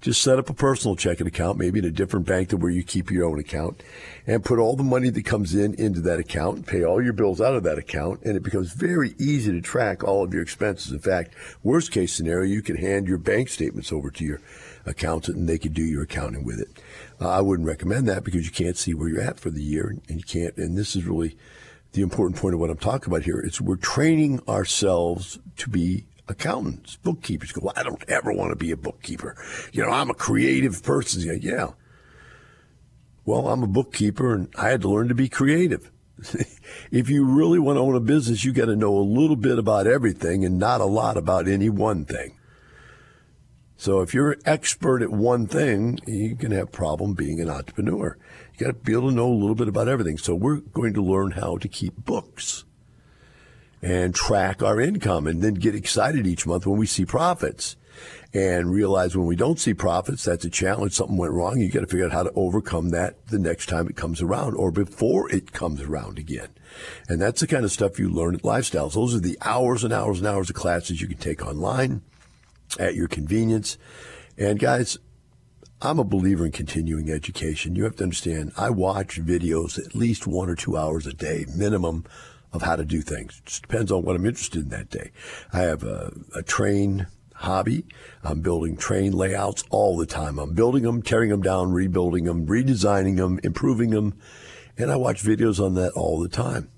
Just 0.00 0.22
set 0.22 0.38
up 0.38 0.48
a 0.48 0.54
personal 0.54 0.94
checking 0.94 1.26
account, 1.26 1.58
maybe 1.58 1.80
in 1.80 1.84
a 1.84 1.90
different 1.90 2.24
bank 2.24 2.50
than 2.50 2.60
where 2.60 2.70
you 2.70 2.84
keep 2.84 3.10
your 3.10 3.28
own 3.28 3.40
account, 3.40 3.82
and 4.28 4.44
put 4.44 4.60
all 4.60 4.76
the 4.76 4.84
money 4.84 5.10
that 5.10 5.24
comes 5.24 5.56
in 5.56 5.74
into 5.74 6.00
that 6.02 6.20
account, 6.20 6.56
and 6.56 6.66
pay 6.66 6.84
all 6.84 7.02
your 7.02 7.12
bills 7.12 7.40
out 7.40 7.56
of 7.56 7.64
that 7.64 7.78
account, 7.78 8.22
and 8.22 8.36
it 8.36 8.44
becomes 8.44 8.72
very 8.72 9.16
easy 9.18 9.50
to 9.50 9.60
track 9.60 10.04
all 10.04 10.22
of 10.22 10.32
your 10.32 10.42
expenses. 10.42 10.92
In 10.92 11.00
fact, 11.00 11.34
worst 11.64 11.90
case 11.90 12.12
scenario, 12.12 12.48
you 12.48 12.62
can 12.62 12.76
hand 12.76 13.08
your 13.08 13.18
bank 13.18 13.48
statements 13.48 13.92
over 13.92 14.08
to 14.12 14.24
your 14.24 14.40
accountant 14.88 15.36
and 15.36 15.48
they 15.48 15.58
could 15.58 15.74
do 15.74 15.82
your 15.82 16.02
accounting 16.02 16.44
with 16.44 16.60
it. 16.60 16.68
Uh, 17.20 17.28
I 17.30 17.40
wouldn't 17.40 17.68
recommend 17.68 18.08
that 18.08 18.24
because 18.24 18.44
you 18.44 18.52
can't 18.52 18.76
see 18.76 18.94
where 18.94 19.08
you're 19.08 19.20
at 19.20 19.40
for 19.40 19.50
the 19.50 19.62
year, 19.62 19.96
and 20.08 20.18
you 20.18 20.24
can't. 20.24 20.56
And 20.56 20.76
this 20.76 20.96
is 20.96 21.04
really 21.04 21.36
the 21.92 22.02
important 22.02 22.40
point 22.40 22.54
of 22.54 22.60
what 22.60 22.70
I'm 22.70 22.76
talking 22.76 23.12
about 23.12 23.24
here. 23.24 23.38
It's 23.38 23.60
we're 23.60 23.76
training 23.76 24.40
ourselves 24.48 25.38
to 25.56 25.68
be 25.68 26.04
accountants, 26.28 26.96
bookkeepers 26.96 27.52
go, 27.52 27.62
well, 27.64 27.74
I 27.76 27.82
don't 27.82 28.04
ever 28.08 28.32
want 28.32 28.50
to 28.50 28.56
be 28.56 28.70
a 28.70 28.76
bookkeeper. 28.76 29.36
You 29.72 29.84
know, 29.84 29.90
I'm 29.90 30.10
a 30.10 30.14
creative 30.14 30.82
person. 30.82 31.22
Yeah, 31.22 31.32
yeah. 31.32 31.68
Well, 33.24 33.48
I'm 33.48 33.62
a 33.62 33.68
bookkeeper 33.68 34.34
and 34.34 34.48
I 34.56 34.68
had 34.68 34.82
to 34.82 34.88
learn 34.88 35.08
to 35.08 35.14
be 35.14 35.28
creative. 35.28 35.90
if 36.90 37.08
you 37.08 37.24
really 37.24 37.58
want 37.58 37.76
to 37.76 37.80
own 37.80 37.94
a 37.94 38.00
business, 38.00 38.44
you 38.44 38.52
got 38.52 38.66
to 38.66 38.76
know 38.76 38.96
a 38.96 39.00
little 39.00 39.36
bit 39.36 39.58
about 39.58 39.86
everything 39.86 40.44
and 40.44 40.58
not 40.58 40.80
a 40.80 40.86
lot 40.86 41.16
about 41.16 41.48
any 41.48 41.68
one 41.68 42.04
thing. 42.04 42.37
So 43.80 44.00
if 44.00 44.12
you're 44.12 44.32
an 44.32 44.40
expert 44.44 45.02
at 45.02 45.10
one 45.10 45.46
thing, 45.46 46.00
you 46.04 46.34
can 46.36 46.50
have 46.50 46.72
problem 46.72 47.14
being 47.14 47.40
an 47.40 47.48
entrepreneur. 47.48 48.18
You 48.52 48.66
got 48.66 48.72
to 48.72 48.84
be 48.84 48.92
able 48.92 49.08
to 49.10 49.14
know 49.14 49.28
a 49.28 49.32
little 49.32 49.54
bit 49.54 49.68
about 49.68 49.88
everything. 49.88 50.18
So 50.18 50.34
we're 50.34 50.56
going 50.56 50.94
to 50.94 51.02
learn 51.02 51.30
how 51.30 51.56
to 51.58 51.68
keep 51.68 51.94
books. 51.96 52.64
and 53.80 54.14
track 54.14 54.62
our 54.62 54.80
income 54.80 55.26
and 55.26 55.42
then 55.42 55.54
get 55.54 55.74
excited 55.74 56.26
each 56.26 56.46
month 56.46 56.66
when 56.66 56.78
we 56.78 56.86
see 56.86 57.04
profits 57.04 57.76
and 58.34 58.70
realize 58.72 59.16
when 59.16 59.26
we 59.26 59.36
don't 59.36 59.58
see 59.58 59.72
profits, 59.74 60.24
that's 60.24 60.44
a 60.44 60.50
challenge. 60.50 60.92
Something 60.92 61.16
went 61.16 61.32
wrong. 61.32 61.58
You 61.58 61.70
got 61.70 61.80
to 61.80 61.86
figure 61.86 62.06
out 62.06 62.12
how 62.12 62.24
to 62.24 62.32
overcome 62.34 62.90
that 62.90 63.26
the 63.28 63.38
next 63.38 63.66
time 63.66 63.86
it 63.88 63.96
comes 63.96 64.20
around 64.20 64.54
or 64.54 64.70
before 64.70 65.30
it 65.30 65.52
comes 65.52 65.80
around 65.80 66.18
again. 66.18 66.48
And 67.08 67.20
that's 67.20 67.40
the 67.40 67.46
kind 67.46 67.64
of 67.64 67.72
stuff 67.72 67.98
you 67.98 68.08
learn 68.08 68.34
at 68.34 68.42
Lifestyles. 68.42 68.94
Those 68.94 69.14
are 69.14 69.20
the 69.20 69.38
hours 69.42 69.84
and 69.84 69.92
hours 69.92 70.18
and 70.18 70.26
hours 70.26 70.50
of 70.50 70.56
classes 70.56 71.00
you 71.00 71.08
can 71.08 71.18
take 71.18 71.44
online 71.44 72.02
at 72.78 72.94
your 72.94 73.08
convenience. 73.08 73.78
And 74.36 74.58
guys, 74.58 74.98
I'm 75.80 75.98
a 75.98 76.04
believer 76.04 76.44
in 76.44 76.52
continuing 76.52 77.10
education. 77.10 77.76
You 77.76 77.84
have 77.84 77.96
to 77.96 78.04
understand, 78.04 78.52
I 78.56 78.70
watch 78.70 79.20
videos 79.20 79.78
at 79.78 79.94
least 79.94 80.26
one 80.26 80.48
or 80.48 80.56
two 80.56 80.76
hours 80.76 81.06
a 81.06 81.12
day, 81.12 81.46
minimum, 81.54 82.04
of 82.52 82.62
how 82.62 82.76
to 82.76 82.84
do 82.84 83.00
things. 83.00 83.38
It 83.38 83.46
just 83.46 83.62
depends 83.62 83.92
on 83.92 84.02
what 84.02 84.16
I'm 84.16 84.26
interested 84.26 84.62
in 84.62 84.68
that 84.70 84.90
day. 84.90 85.12
I 85.52 85.60
have 85.60 85.84
a, 85.84 86.12
a 86.34 86.42
train 86.42 87.06
hobby. 87.34 87.84
I'm 88.24 88.40
building 88.40 88.76
train 88.76 89.12
layouts 89.12 89.62
all 89.70 89.96
the 89.96 90.06
time. 90.06 90.38
I'm 90.38 90.54
building 90.54 90.82
them, 90.82 91.02
tearing 91.02 91.30
them 91.30 91.42
down, 91.42 91.70
rebuilding 91.70 92.24
them, 92.24 92.46
redesigning 92.46 93.16
them, 93.16 93.38
improving 93.44 93.90
them. 93.90 94.18
And 94.76 94.90
I 94.90 94.96
watch 94.96 95.22
videos 95.22 95.64
on 95.64 95.74
that 95.74 95.92
all 95.92 96.20
the 96.20 96.28
time 96.28 96.70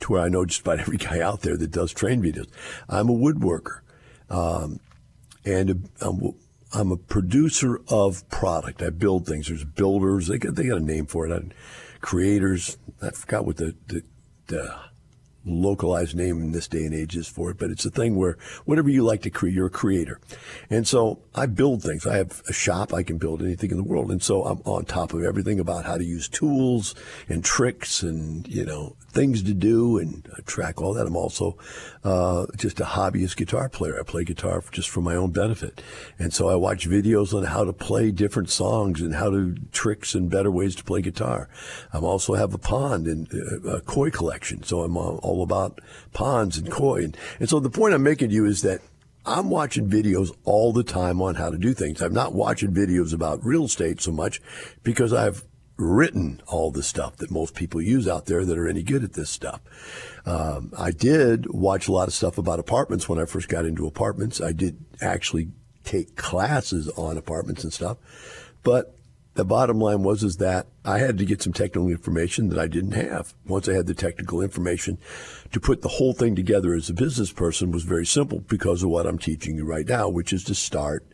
to 0.00 0.12
where 0.12 0.22
I 0.22 0.28
know 0.28 0.44
just 0.44 0.60
about 0.60 0.80
every 0.80 0.98
guy 0.98 1.20
out 1.20 1.40
there 1.40 1.56
that 1.56 1.70
does 1.70 1.92
train 1.92 2.22
videos. 2.22 2.48
I'm 2.88 3.08
a 3.08 3.14
woodworker. 3.14 3.80
Um, 4.28 4.80
and 5.46 5.88
I'm, 6.00 6.34
I'm, 6.74 6.92
a 6.92 6.96
producer 6.96 7.80
of 7.88 8.28
product. 8.28 8.82
I 8.82 8.90
build 8.90 9.26
things. 9.26 9.46
There's 9.46 9.64
builders. 9.64 10.26
They 10.26 10.38
got, 10.38 10.56
they 10.56 10.64
got 10.66 10.78
a 10.78 10.84
name 10.84 11.06
for 11.06 11.26
it. 11.26 11.32
I, 11.32 11.54
creators. 12.00 12.76
I 13.00 13.10
forgot 13.10 13.46
what 13.46 13.56
the, 13.56 13.74
the, 13.86 14.02
the 14.48 14.78
localized 15.46 16.16
name 16.16 16.42
in 16.42 16.52
this 16.52 16.68
day 16.68 16.84
and 16.84 16.94
age 16.94 17.16
is 17.16 17.28
for 17.28 17.50
it, 17.50 17.58
but 17.58 17.70
it's 17.70 17.86
a 17.86 17.90
thing 17.90 18.16
where 18.16 18.36
whatever 18.64 18.88
you 18.88 19.02
like 19.02 19.22
to 19.22 19.30
create, 19.30 19.54
you're 19.54 19.66
a 19.66 19.70
creator. 19.70 20.20
And 20.68 20.86
so 20.86 21.20
I 21.34 21.46
build 21.46 21.82
things. 21.82 22.06
I 22.06 22.16
have 22.16 22.42
a 22.48 22.52
shop. 22.52 22.92
I 22.92 23.02
can 23.02 23.18
build 23.18 23.42
anything 23.42 23.70
in 23.70 23.76
the 23.76 23.84
world. 23.84 24.10
And 24.10 24.22
so 24.22 24.44
I'm 24.44 24.60
on 24.64 24.84
top 24.84 25.14
of 25.14 25.22
everything 25.22 25.60
about 25.60 25.84
how 25.84 25.96
to 25.96 26.04
use 26.04 26.28
tools 26.28 26.94
and 27.28 27.44
tricks 27.44 28.02
and, 28.02 28.46
you 28.48 28.64
know, 28.64 28.96
things 29.16 29.42
to 29.44 29.54
do 29.54 29.98
and 29.98 30.28
track 30.44 30.80
all 30.80 30.92
that. 30.92 31.06
I'm 31.06 31.16
also 31.16 31.56
uh, 32.04 32.46
just 32.56 32.80
a 32.80 32.84
hobbyist 32.84 33.36
guitar 33.36 33.68
player. 33.68 33.98
I 33.98 34.02
play 34.02 34.24
guitar 34.24 34.62
just 34.70 34.90
for 34.90 35.00
my 35.00 35.14
own 35.14 35.30
benefit. 35.30 35.80
And 36.18 36.34
so 36.34 36.48
I 36.48 36.54
watch 36.54 36.88
videos 36.88 37.32
on 37.32 37.44
how 37.44 37.64
to 37.64 37.72
play 37.72 38.10
different 38.10 38.50
songs 38.50 39.00
and 39.00 39.14
how 39.14 39.30
to 39.30 39.54
tricks 39.72 40.14
and 40.14 40.28
better 40.28 40.50
ways 40.50 40.74
to 40.76 40.84
play 40.84 41.00
guitar. 41.00 41.48
I 41.92 41.98
also 41.98 42.34
have 42.34 42.52
a 42.52 42.58
pond 42.58 43.06
and 43.06 43.28
uh, 43.32 43.76
a 43.76 43.80
koi 43.80 44.10
collection. 44.10 44.62
So 44.62 44.82
I'm 44.82 44.96
all 44.96 45.35
about 45.42 45.80
ponds 46.12 46.58
and 46.58 46.70
koi. 46.70 47.04
And, 47.04 47.16
and 47.38 47.48
so 47.48 47.60
the 47.60 47.70
point 47.70 47.94
I'm 47.94 48.02
making 48.02 48.30
to 48.30 48.34
you 48.34 48.46
is 48.46 48.62
that 48.62 48.80
I'm 49.24 49.50
watching 49.50 49.90
videos 49.90 50.30
all 50.44 50.72
the 50.72 50.84
time 50.84 51.20
on 51.20 51.34
how 51.34 51.50
to 51.50 51.58
do 51.58 51.74
things. 51.74 52.00
I'm 52.00 52.14
not 52.14 52.32
watching 52.32 52.72
videos 52.72 53.12
about 53.12 53.44
real 53.44 53.64
estate 53.64 54.00
so 54.00 54.12
much 54.12 54.40
because 54.84 55.12
I've 55.12 55.44
written 55.78 56.40
all 56.46 56.70
the 56.70 56.82
stuff 56.82 57.16
that 57.16 57.30
most 57.30 57.54
people 57.54 57.82
use 57.82 58.08
out 58.08 58.26
there 58.26 58.44
that 58.44 58.56
are 58.56 58.68
any 58.68 58.82
good 58.82 59.04
at 59.04 59.12
this 59.12 59.28
stuff. 59.28 59.60
Um, 60.24 60.72
I 60.78 60.90
did 60.90 61.50
watch 61.50 61.88
a 61.88 61.92
lot 61.92 62.08
of 62.08 62.14
stuff 62.14 62.38
about 62.38 62.58
apartments 62.58 63.08
when 63.08 63.18
I 63.18 63.26
first 63.26 63.48
got 63.48 63.66
into 63.66 63.86
apartments. 63.86 64.40
I 64.40 64.52
did 64.52 64.78
actually 65.00 65.48
take 65.84 66.16
classes 66.16 66.88
on 66.90 67.18
apartments 67.18 67.62
and 67.62 67.72
stuff, 67.72 67.98
but 68.62 68.95
the 69.36 69.44
bottom 69.44 69.78
line 69.78 70.02
was 70.02 70.22
is 70.22 70.36
that 70.36 70.66
I 70.84 70.98
had 70.98 71.18
to 71.18 71.24
get 71.24 71.42
some 71.42 71.52
technical 71.52 71.88
information 71.88 72.48
that 72.48 72.58
I 72.58 72.66
didn't 72.66 72.92
have. 72.92 73.34
Once 73.46 73.68
I 73.68 73.74
had 73.74 73.86
the 73.86 73.94
technical 73.94 74.40
information, 74.40 74.98
to 75.52 75.60
put 75.60 75.82
the 75.82 75.88
whole 75.88 76.12
thing 76.12 76.34
together 76.34 76.74
as 76.74 76.90
a 76.90 76.94
business 76.94 77.32
person 77.32 77.70
was 77.70 77.84
very 77.84 78.06
simple 78.06 78.40
because 78.40 78.82
of 78.82 78.90
what 78.90 79.06
I'm 79.06 79.18
teaching 79.18 79.56
you 79.56 79.64
right 79.64 79.86
now, 79.86 80.08
which 80.08 80.32
is 80.32 80.44
to 80.44 80.54
start 80.54 81.06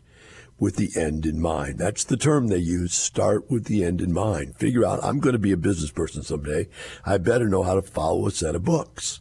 with 0.59 0.75
the 0.75 0.91
end 0.99 1.25
in 1.25 1.41
mind. 1.41 1.79
That's 1.79 2.03
the 2.03 2.17
term 2.17 2.47
they 2.47 2.57
use. 2.57 2.93
Start 2.93 3.49
with 3.49 3.65
the 3.65 3.83
end 3.83 4.01
in 4.01 4.13
mind. 4.13 4.55
Figure 4.55 4.85
out 4.85 5.03
I'm 5.03 5.19
going 5.19 5.33
to 5.33 5.39
be 5.39 5.51
a 5.51 5.57
business 5.57 5.91
person 5.91 6.23
someday. 6.23 6.67
I 7.05 7.17
better 7.17 7.49
know 7.49 7.63
how 7.63 7.75
to 7.75 7.81
follow 7.81 8.27
a 8.27 8.31
set 8.31 8.55
of 8.55 8.63
books. 8.63 9.19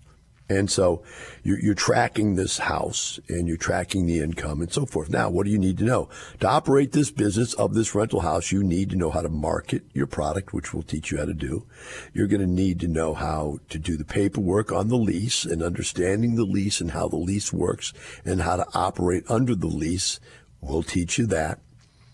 And 0.48 0.70
so 0.70 1.02
you're, 1.42 1.60
you're, 1.60 1.74
tracking 1.74 2.34
this 2.34 2.58
house 2.58 3.18
and 3.28 3.48
you're 3.48 3.56
tracking 3.56 4.06
the 4.06 4.20
income 4.20 4.60
and 4.60 4.72
so 4.72 4.84
forth. 4.84 5.08
Now, 5.08 5.30
what 5.30 5.46
do 5.46 5.52
you 5.52 5.58
need 5.58 5.78
to 5.78 5.84
know? 5.84 6.08
To 6.40 6.48
operate 6.48 6.92
this 6.92 7.10
business 7.10 7.54
of 7.54 7.74
this 7.74 7.94
rental 7.94 8.20
house, 8.20 8.52
you 8.52 8.62
need 8.62 8.90
to 8.90 8.96
know 8.96 9.10
how 9.10 9.22
to 9.22 9.28
market 9.28 9.82
your 9.92 10.06
product, 10.06 10.52
which 10.52 10.74
we'll 10.74 10.82
teach 10.82 11.10
you 11.10 11.18
how 11.18 11.24
to 11.24 11.34
do. 11.34 11.66
You're 12.12 12.26
going 12.26 12.40
to 12.42 12.46
need 12.46 12.80
to 12.80 12.88
know 12.88 13.14
how 13.14 13.58
to 13.70 13.78
do 13.78 13.96
the 13.96 14.04
paperwork 14.04 14.70
on 14.70 14.88
the 14.88 14.96
lease 14.96 15.44
and 15.44 15.62
understanding 15.62 16.34
the 16.34 16.44
lease 16.44 16.80
and 16.80 16.90
how 16.90 17.08
the 17.08 17.16
lease 17.16 17.52
works 17.52 17.92
and 18.24 18.42
how 18.42 18.56
to 18.56 18.66
operate 18.74 19.24
under 19.28 19.54
the 19.54 19.68
lease. 19.68 20.20
We'll 20.60 20.82
teach 20.82 21.18
you 21.18 21.26
that. 21.26 21.60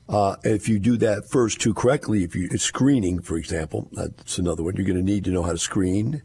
Uh, 0.09 0.37
if 0.43 0.69
you 0.69 0.79
do 0.79 0.97
that 0.97 1.29
first 1.29 1.61
two 1.61 1.75
correctly, 1.75 2.25
if 2.25 2.35
you 2.35 2.49
screening, 2.57 3.21
for 3.21 3.37
example, 3.37 3.89
that's 3.93 4.39
another 4.39 4.63
one. 4.63 4.77
You're 4.77 4.87
going 4.87 4.97
to 4.97 5.03
need 5.03 5.25
to 5.25 5.31
know 5.31 5.43
how 5.43 5.53
to 5.53 5.59
screen 5.59 6.23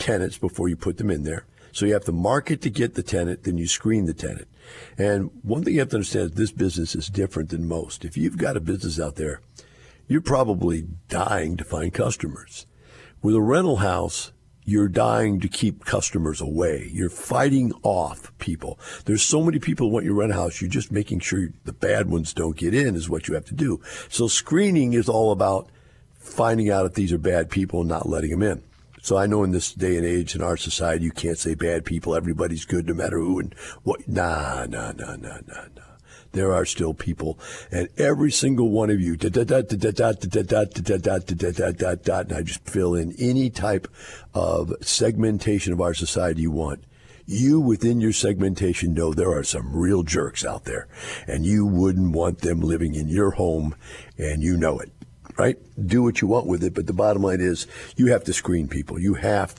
tenants 0.00 0.38
before 0.38 0.68
you 0.68 0.76
put 0.76 0.96
them 0.98 1.10
in 1.10 1.22
there. 1.22 1.44
So 1.72 1.86
you 1.86 1.92
have 1.92 2.04
to 2.06 2.12
market 2.12 2.60
to 2.62 2.70
get 2.70 2.94
the 2.94 3.02
tenant, 3.02 3.44
then 3.44 3.56
you 3.56 3.68
screen 3.68 4.06
the 4.06 4.14
tenant. 4.14 4.48
And 4.98 5.30
one 5.42 5.62
thing 5.62 5.74
you 5.74 5.80
have 5.80 5.90
to 5.90 5.96
understand 5.96 6.30
is 6.30 6.36
this 6.36 6.52
business 6.52 6.96
is 6.96 7.08
different 7.08 7.50
than 7.50 7.68
most. 7.68 8.04
If 8.04 8.16
you've 8.16 8.38
got 8.38 8.56
a 8.56 8.60
business 8.60 8.98
out 8.98 9.14
there, 9.14 9.40
you're 10.08 10.20
probably 10.20 10.88
dying 11.08 11.56
to 11.56 11.64
find 11.64 11.94
customers. 11.94 12.66
With 13.22 13.36
a 13.36 13.40
rental 13.40 13.76
house, 13.76 14.32
you're 14.64 14.88
dying 14.88 15.40
to 15.40 15.48
keep 15.48 15.84
customers 15.84 16.40
away. 16.40 16.90
You're 16.92 17.10
fighting 17.10 17.72
off 17.82 18.36
people. 18.38 18.78
There's 19.04 19.22
so 19.22 19.42
many 19.42 19.58
people 19.58 19.88
who 19.88 19.94
want 19.94 20.04
your 20.04 20.14
rental 20.14 20.42
house. 20.42 20.60
You're 20.60 20.70
just 20.70 20.90
making 20.90 21.20
sure 21.20 21.50
the 21.64 21.72
bad 21.72 22.10
ones 22.10 22.34
don't 22.34 22.56
get 22.56 22.74
in 22.74 22.96
is 22.96 23.08
what 23.08 23.28
you 23.28 23.34
have 23.34 23.46
to 23.46 23.54
do. 23.54 23.80
So 24.08 24.26
screening 24.26 24.92
is 24.92 25.08
all 25.08 25.32
about 25.32 25.70
finding 26.18 26.70
out 26.70 26.86
if 26.86 26.94
these 26.94 27.12
are 27.12 27.18
bad 27.18 27.50
people 27.50 27.80
and 27.80 27.88
not 27.88 28.08
letting 28.08 28.30
them 28.30 28.42
in. 28.42 28.62
So 29.02 29.16
I 29.16 29.26
know 29.26 29.42
in 29.44 29.52
this 29.52 29.72
day 29.72 29.96
and 29.96 30.06
age 30.06 30.34
in 30.34 30.42
our 30.42 30.56
society, 30.56 31.04
you 31.04 31.10
can't 31.10 31.38
say 31.38 31.54
bad 31.54 31.84
people. 31.84 32.14
Everybody's 32.14 32.64
good 32.64 32.86
no 32.86 32.94
matter 32.94 33.18
who 33.18 33.40
and 33.40 33.54
what. 33.82 34.06
Nah, 34.08 34.66
nah, 34.66 34.92
nah, 34.92 35.16
nah, 35.16 35.38
nah, 35.46 35.64
nah. 35.74 35.82
There 36.32 36.54
are 36.54 36.64
still 36.64 36.94
people, 36.94 37.40
and 37.72 37.88
every 37.98 38.30
single 38.30 38.70
one 38.70 38.88
of 38.88 39.00
you, 39.00 39.14
and 39.20 39.36
I 42.32 42.42
just 42.42 42.68
fill 42.68 42.94
in 42.94 43.12
any 43.18 43.50
type 43.50 43.88
of 44.32 44.72
segmentation 44.80 45.72
of 45.72 45.80
our 45.80 45.92
society 45.92 46.42
you 46.42 46.52
want. 46.52 46.84
You 47.26 47.58
within 47.60 48.00
your 48.00 48.12
segmentation 48.12 48.94
know 48.94 49.12
there 49.12 49.36
are 49.36 49.42
some 49.42 49.74
real 49.74 50.04
jerks 50.04 50.44
out 50.44 50.66
there, 50.66 50.86
and 51.26 51.44
you 51.44 51.66
wouldn't 51.66 52.12
want 52.12 52.42
them 52.42 52.60
living 52.60 52.94
in 52.94 53.08
your 53.08 53.32
home, 53.32 53.74
and 54.16 54.40
you 54.40 54.56
know 54.56 54.78
it 54.78 54.92
right? 55.40 55.56
Do 55.86 56.02
what 56.02 56.20
you 56.20 56.28
want 56.28 56.46
with 56.46 56.62
it, 56.62 56.74
but 56.74 56.86
the 56.86 56.92
bottom 56.92 57.22
line 57.22 57.40
is 57.40 57.66
you 57.96 58.12
have 58.12 58.24
to 58.24 58.32
screen 58.34 58.68
people. 58.68 58.98
You 58.98 59.14
have 59.14 59.54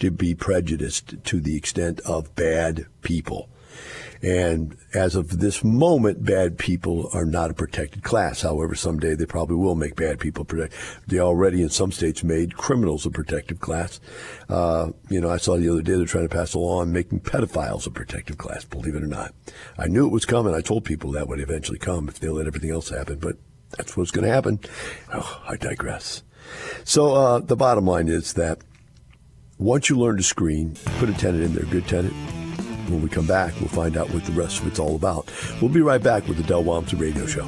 to 0.00 0.10
be 0.10 0.34
prejudiced 0.34 1.22
to 1.24 1.40
the 1.40 1.56
extent 1.56 2.00
of 2.00 2.34
bad 2.34 2.86
people. 3.02 3.48
And 4.22 4.76
as 4.92 5.14
of 5.14 5.38
this 5.38 5.62
moment, 5.62 6.24
bad 6.24 6.58
people 6.58 7.08
are 7.14 7.24
not 7.24 7.50
a 7.50 7.54
protected 7.54 8.02
class. 8.02 8.42
However, 8.42 8.74
someday 8.74 9.14
they 9.14 9.24
probably 9.24 9.54
will 9.54 9.76
make 9.76 9.94
bad 9.94 10.18
people 10.18 10.44
protect. 10.44 10.74
They 11.06 11.20
already 11.20 11.62
in 11.62 11.70
some 11.70 11.92
states 11.92 12.24
made 12.24 12.56
criminals 12.56 13.06
a 13.06 13.10
protected 13.10 13.60
class. 13.60 14.00
Uh, 14.48 14.90
you 15.08 15.20
know, 15.20 15.30
I 15.30 15.36
saw 15.36 15.56
the 15.56 15.70
other 15.70 15.80
day 15.80 15.94
they're 15.94 16.06
trying 16.06 16.28
to 16.28 16.34
pass 16.34 16.54
a 16.54 16.58
law 16.58 16.80
on 16.80 16.92
making 16.92 17.20
pedophiles 17.20 17.86
a 17.86 17.90
protected 17.90 18.36
class. 18.36 18.64
Believe 18.64 18.96
it 18.96 19.04
or 19.04 19.06
not, 19.06 19.32
I 19.78 19.86
knew 19.86 20.06
it 20.06 20.12
was 20.12 20.26
coming. 20.26 20.54
I 20.54 20.60
told 20.60 20.84
people 20.84 21.12
that 21.12 21.28
would 21.28 21.40
eventually 21.40 21.78
come 21.78 22.08
if 22.08 22.18
they 22.18 22.28
let 22.28 22.48
everything 22.48 22.72
else 22.72 22.90
happen, 22.90 23.20
but 23.20 23.36
that's 23.76 23.96
what's 23.96 24.10
going 24.10 24.26
to 24.26 24.32
happen. 24.32 24.60
Oh, 25.12 25.42
I 25.48 25.56
digress. 25.56 26.22
So 26.84 27.14
uh, 27.14 27.38
the 27.38 27.56
bottom 27.56 27.86
line 27.86 28.08
is 28.08 28.34
that 28.34 28.58
once 29.58 29.88
you 29.88 29.98
learn 29.98 30.16
to 30.16 30.22
screen, 30.22 30.74
put 30.98 31.08
a 31.08 31.14
tenant 31.14 31.44
in 31.44 31.54
there, 31.54 31.64
good 31.66 31.86
tenant. 31.86 32.14
When 32.88 33.02
we 33.02 33.08
come 33.08 33.26
back, 33.26 33.54
we'll 33.60 33.68
find 33.68 33.96
out 33.96 34.10
what 34.10 34.24
the 34.24 34.32
rest 34.32 34.60
of 34.60 34.66
it's 34.66 34.80
all 34.80 34.96
about. 34.96 35.30
We'll 35.60 35.70
be 35.70 35.80
right 35.80 36.02
back 36.02 36.26
with 36.26 36.38
the 36.38 36.42
Del 36.42 36.64
Walmsley 36.64 36.98
Radio 36.98 37.26
Show. 37.26 37.46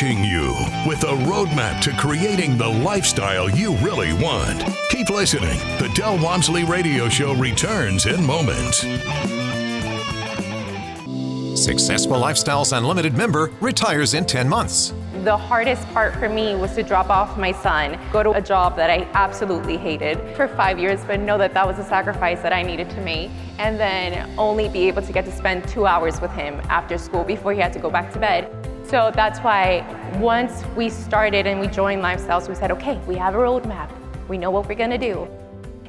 Roadmap 0.00 1.82
to 1.82 1.92
creating 1.92 2.56
the 2.56 2.66
lifestyle 2.66 3.50
you 3.50 3.76
really 3.76 4.14
want. 4.14 4.64
Keep 4.88 5.10
listening. 5.10 5.58
The 5.78 5.90
Del 5.94 6.18
Walmsley 6.22 6.64
Radio 6.64 7.10
Show 7.10 7.34
returns 7.34 8.06
in 8.06 8.24
moments. 8.24 8.78
Successful 11.62 12.16
Lifestyles 12.16 12.74
Unlimited 12.74 13.14
member 13.14 13.50
retires 13.60 14.14
in 14.14 14.24
10 14.24 14.48
months. 14.48 14.94
The 15.22 15.36
hardest 15.36 15.86
part 15.88 16.14
for 16.14 16.30
me 16.30 16.54
was 16.56 16.74
to 16.76 16.82
drop 16.82 17.10
off 17.10 17.36
my 17.36 17.52
son, 17.52 18.00
go 18.10 18.22
to 18.22 18.30
a 18.30 18.40
job 18.40 18.76
that 18.76 18.88
I 18.88 19.06
absolutely 19.12 19.76
hated 19.76 20.18
for 20.34 20.48
five 20.48 20.78
years, 20.78 21.04
but 21.04 21.20
know 21.20 21.36
that 21.36 21.52
that 21.52 21.66
was 21.66 21.78
a 21.78 21.84
sacrifice 21.84 22.40
that 22.40 22.54
I 22.54 22.62
needed 22.62 22.88
to 22.88 23.00
make, 23.02 23.30
and 23.58 23.78
then 23.78 24.32
only 24.38 24.70
be 24.70 24.88
able 24.88 25.02
to 25.02 25.12
get 25.12 25.26
to 25.26 25.32
spend 25.32 25.68
two 25.68 25.84
hours 25.84 26.22
with 26.22 26.30
him 26.30 26.58
after 26.70 26.96
school 26.96 27.22
before 27.22 27.52
he 27.52 27.60
had 27.60 27.74
to 27.74 27.78
go 27.78 27.90
back 27.90 28.10
to 28.14 28.18
bed. 28.18 28.59
So 28.90 29.12
that's 29.14 29.38
why 29.38 29.86
once 30.18 30.64
we 30.74 30.90
started 30.90 31.46
and 31.46 31.60
we 31.60 31.68
joined 31.68 32.02
Lifestyles, 32.02 32.48
we 32.48 32.56
said, 32.56 32.72
okay, 32.72 32.98
we 33.06 33.14
have 33.14 33.36
a 33.36 33.38
roadmap. 33.38 33.88
We 34.26 34.36
know 34.36 34.50
what 34.50 34.68
we're 34.68 34.74
gonna 34.74 34.98
do. 34.98 35.28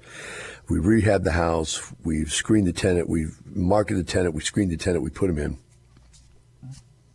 we 0.69 0.79
rehabbed 0.79 1.25
the 1.25 1.33
house, 1.33 1.93
we've 2.05 2.31
screened 2.31 2.67
the 2.67 2.73
tenant, 2.73 3.09
we've 3.09 3.39
marketed 3.47 4.07
the 4.07 4.13
tenant, 4.13 4.35
we 4.35 4.43
screened 4.43 4.71
the 4.71 4.77
tenant, 4.77 5.03
we 5.03 5.11
put 5.11 5.31
him 5.31 5.39
in. 5.39 5.59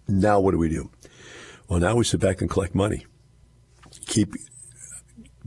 Now 0.08 0.40
what 0.40 0.52
do 0.52 0.58
we 0.58 0.70
do? 0.70 0.90
Well, 1.68 1.80
now 1.80 1.96
we 1.96 2.04
sit 2.04 2.20
back 2.20 2.42
and 2.42 2.50
collect 2.50 2.74
money. 2.74 3.06
Keep 4.08 4.34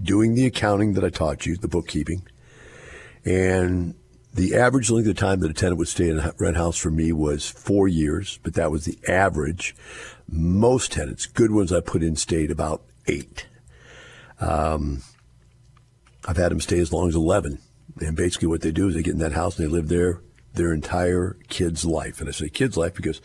doing 0.01 0.35
the 0.35 0.47
accounting 0.47 0.95
that 0.95 1.05
I 1.05 1.11
taught 1.11 1.45
you, 1.45 1.57
the 1.57 1.69
bookkeeping, 1.69 2.23
and 3.25 3.95
the 4.39 4.55
average 4.55 4.89
length 4.89 5.09
of 5.09 5.17
time 5.17 5.41
that 5.41 5.51
a 5.51 5.55
tenant 5.55 5.79
would 5.79 5.89
stay 5.89 6.09
in 6.09 6.21
a 6.21 6.33
rent 6.39 6.57
house 6.57 6.77
for 6.77 6.93
me 6.93 7.11
was 7.11 7.49
four 7.49 7.89
years, 7.89 8.39
but 8.45 8.55
that 8.55 8.71
was 8.71 8.85
the 8.85 8.97
average. 9.09 9.75
Most 10.29 10.93
tenants, 10.93 11.27
good 11.27 11.51
ones 11.51 11.73
I 11.73 11.81
put 11.81 12.05
in, 12.05 12.15
stayed 12.15 12.53
about 12.53 12.85
eight. 13.09 13.49
Um, 14.41 15.03
I've 16.25 16.37
had 16.37 16.53
them 16.53 16.61
stay 16.61 16.79
as 16.79 16.93
long 16.93 17.09
as 17.09 17.17
11. 17.17 17.59
And 18.01 18.17
basically 18.17 18.47
what 18.47 18.61
they 18.61 18.71
do 18.71 18.87
is 18.87 18.95
they 18.95 19.03
get 19.03 19.15
in 19.15 19.19
that 19.19 19.33
house 19.33 19.59
and 19.59 19.67
they 19.67 19.73
live 19.73 19.89
there 19.89 20.21
their 20.55 20.73
entire 20.73 21.37
kid's 21.49 21.85
life. 21.85 22.21
And 22.21 22.29
I 22.29 22.33
say 22.33 22.49
kid's 22.49 22.77
life 22.77 22.95
because 22.95 23.21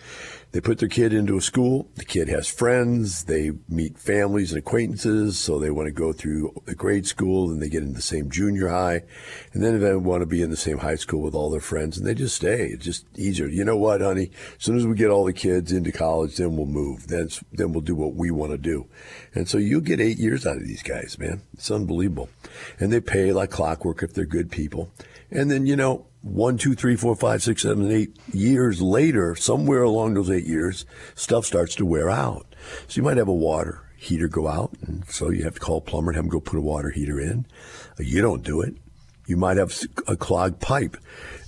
they 0.54 0.62
put 0.62 0.78
their 0.78 0.88
kid 0.88 1.14
into 1.14 1.36
a 1.36 1.42
school. 1.42 1.90
The 1.96 2.06
kid 2.06 2.30
has 2.30 2.48
friends. 2.48 3.24
They 3.24 3.54
meet 3.68 3.98
families 3.98 4.52
and 4.52 4.60
acquaintances. 4.60 5.40
So 5.40 5.58
they 5.58 5.72
want 5.72 5.88
to 5.88 5.92
go 5.92 6.14
through 6.14 6.54
the 6.66 6.76
grade 6.76 7.08
school 7.08 7.50
and 7.50 7.60
they 7.60 7.70
get 7.70 7.82
into 7.82 7.96
the 7.96 8.04
same 8.04 8.30
junior 8.30 8.68
high. 8.68 9.02
And 9.54 9.64
then 9.64 9.80
they 9.80 9.96
want 9.96 10.22
to 10.22 10.28
be 10.28 10.44
in 10.44 10.52
the 10.52 10.56
same 10.56 10.78
high 10.78 10.96
school 10.96 11.22
with 11.22 11.34
all 11.34 11.50
their 11.50 11.60
friends 11.60 11.98
and 11.98 12.06
they 12.06 12.14
just 12.14 12.36
stay. 12.36 12.68
It's 12.68 12.86
just 12.86 13.06
easier. 13.18 13.48
You 13.48 13.66
know 13.66 13.78
what, 13.78 14.02
honey? 14.02 14.30
As 14.56 14.64
soon 14.64 14.78
as 14.78 14.86
we 14.86 14.94
get 14.94 15.10
all 15.10 15.26
the 15.26 15.34
kids 15.34 15.72
into 15.72 15.92
college, 15.92 16.38
then 16.38 16.56
we'll 16.56 16.68
move. 16.68 17.08
Then, 17.08 17.30
then 17.52 17.74
we'll 17.74 17.82
do 17.82 17.96
what 17.96 18.14
we 18.14 18.30
want 18.30 18.52
to 18.52 18.60
do. 18.60 18.86
And 19.34 19.50
so 19.50 19.58
you 19.58 19.82
get 19.82 20.00
eight 20.00 20.20
years 20.20 20.46
out 20.46 20.58
of 20.58 20.68
these 20.68 20.84
guys, 20.84 21.18
man. 21.18 21.42
It's 21.54 21.72
unbelievable. 21.72 22.30
And 22.80 22.94
they 22.94 23.02
pay 23.02 23.34
like 23.34 23.50
clockwork 23.50 24.04
if 24.04 24.14
they're 24.14 24.26
good 24.26 24.52
people. 24.52 24.92
And 25.32 25.50
then, 25.50 25.66
you 25.66 25.76
know, 25.76 26.06
one, 26.24 26.58
two, 26.58 26.74
three, 26.74 26.96
four, 26.96 27.18
five, 27.18 27.44
six, 27.44 27.64
seven, 27.64 27.92
eight 27.92 28.16
years 28.32 28.82
later, 28.82 29.36
somewhere 29.36 29.84
along 29.84 30.14
those 30.14 30.30
eight 30.30 30.43
years, 30.46 30.86
stuff 31.16 31.46
starts 31.46 31.76
to 31.76 31.86
wear 31.86 32.10
out. 32.10 32.56
So 32.88 32.98
you 32.98 33.04
might 33.04 33.18
have 33.18 33.28
a 33.28 33.34
water 33.34 33.90
heater 33.98 34.28
go 34.28 34.48
out, 34.48 34.72
and 34.86 35.06
so 35.10 35.30
you 35.30 35.44
have 35.44 35.56
to 35.56 35.60
call 35.60 35.78
a 35.78 35.82
plumber 35.82 36.12
and 36.12 36.18
have 36.18 36.26
him 36.26 36.30
go 36.30 36.40
put 36.40 36.60
a 36.60 36.62
water 36.62 36.90
heater 36.90 37.20
in. 37.20 37.46
Uh, 38.00 38.04
you 38.04 38.22
don't 38.22 38.44
do 38.44 38.62
it. 38.62 38.76
You 39.26 39.38
might 39.38 39.58
have 39.58 39.74
a 40.08 40.18
clogged 40.18 40.60
pipe, 40.60 40.98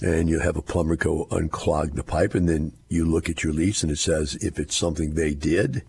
and 0.02 0.30
you 0.30 0.40
have 0.40 0.56
a 0.56 0.62
plumber 0.62 0.96
go 0.96 1.28
unclog 1.32 1.96
the 1.96 2.04
pipe, 2.04 2.34
and 2.34 2.48
then 2.48 2.72
you 2.88 3.06
look 3.06 3.30
at 3.30 3.44
your 3.44 3.52
lease, 3.52 3.84
and 3.84 3.92
it 3.92 4.00
says 4.00 4.36
if 4.42 4.58
it's 4.58 4.76
something 4.76 5.14
they 5.14 5.34
did, 5.34 5.84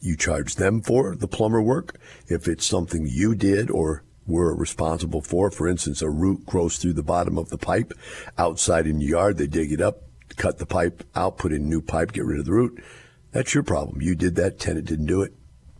you 0.00 0.16
charge 0.16 0.56
them 0.56 0.82
for 0.82 1.16
the 1.16 1.28
plumber 1.28 1.62
work. 1.62 1.98
If 2.26 2.46
it's 2.46 2.66
something 2.66 3.06
you 3.06 3.34
did 3.34 3.70
or 3.70 4.02
were 4.30 4.54
responsible 4.54 5.20
for. 5.20 5.50
For 5.50 5.68
instance, 5.68 6.00
a 6.00 6.08
root 6.08 6.46
grows 6.46 6.76
through 6.78 6.94
the 6.94 7.02
bottom 7.02 7.36
of 7.36 7.50
the 7.50 7.58
pipe 7.58 7.92
outside 8.38 8.86
in 8.86 8.98
the 8.98 9.06
yard. 9.06 9.36
They 9.36 9.46
dig 9.46 9.72
it 9.72 9.80
up, 9.80 10.02
cut 10.40 10.56
the 10.56 10.66
pipe 10.66 11.04
out, 11.14 11.36
put 11.36 11.52
in 11.52 11.68
new 11.68 11.82
pipe, 11.82 12.12
get 12.12 12.24
rid 12.24 12.38
of 12.38 12.46
the 12.46 12.52
root. 12.52 12.82
That's 13.30 13.52
your 13.52 13.62
problem. 13.62 14.00
You 14.00 14.14
did 14.14 14.36
that. 14.36 14.58
Tenant 14.58 14.86
didn't 14.86 15.06
do 15.06 15.20
it. 15.20 15.34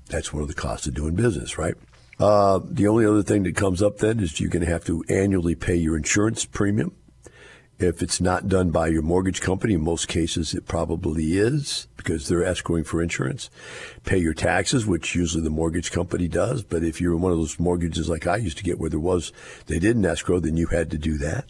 That's 0.08 0.32
one 0.32 0.42
of 0.42 0.48
the 0.48 0.54
costs 0.54 0.86
of 0.86 0.94
doing 0.94 1.14
business, 1.14 1.56
right? 1.56 1.74
Uh, 2.18 2.60
the 2.62 2.86
only 2.86 3.06
other 3.06 3.22
thing 3.22 3.44
that 3.44 3.56
comes 3.56 3.82
up 3.82 3.98
then 3.98 4.20
is 4.20 4.38
you're 4.38 4.50
going 4.50 4.64
to 4.64 4.70
have 4.70 4.84
to 4.84 5.02
annually 5.08 5.54
pay 5.54 5.76
your 5.76 5.96
insurance 5.96 6.44
premium. 6.44 6.94
If 7.78 8.02
it's 8.02 8.20
not 8.20 8.48
done 8.48 8.70
by 8.70 8.88
your 8.88 9.00
mortgage 9.00 9.40
company, 9.40 9.72
in 9.72 9.80
most 9.80 10.06
cases 10.06 10.52
it 10.52 10.66
probably 10.66 11.38
is 11.38 11.88
because 11.96 12.28
they're 12.28 12.40
escrowing 12.40 12.84
for 12.84 13.02
insurance. 13.02 13.48
Pay 14.10 14.18
your 14.18 14.34
taxes, 14.34 14.84
which 14.84 15.14
usually 15.14 15.44
the 15.44 15.50
mortgage 15.50 15.92
company 15.92 16.26
does. 16.26 16.64
But 16.64 16.82
if 16.82 17.00
you're 17.00 17.14
in 17.14 17.20
one 17.20 17.30
of 17.30 17.38
those 17.38 17.60
mortgages 17.60 18.08
like 18.08 18.26
I 18.26 18.38
used 18.38 18.58
to 18.58 18.64
get 18.64 18.80
where 18.80 18.90
there 18.90 18.98
was, 18.98 19.32
they 19.66 19.78
didn't 19.78 20.04
escrow, 20.04 20.40
then 20.40 20.56
you 20.56 20.66
had 20.66 20.90
to 20.90 20.98
do 20.98 21.16
that. 21.18 21.44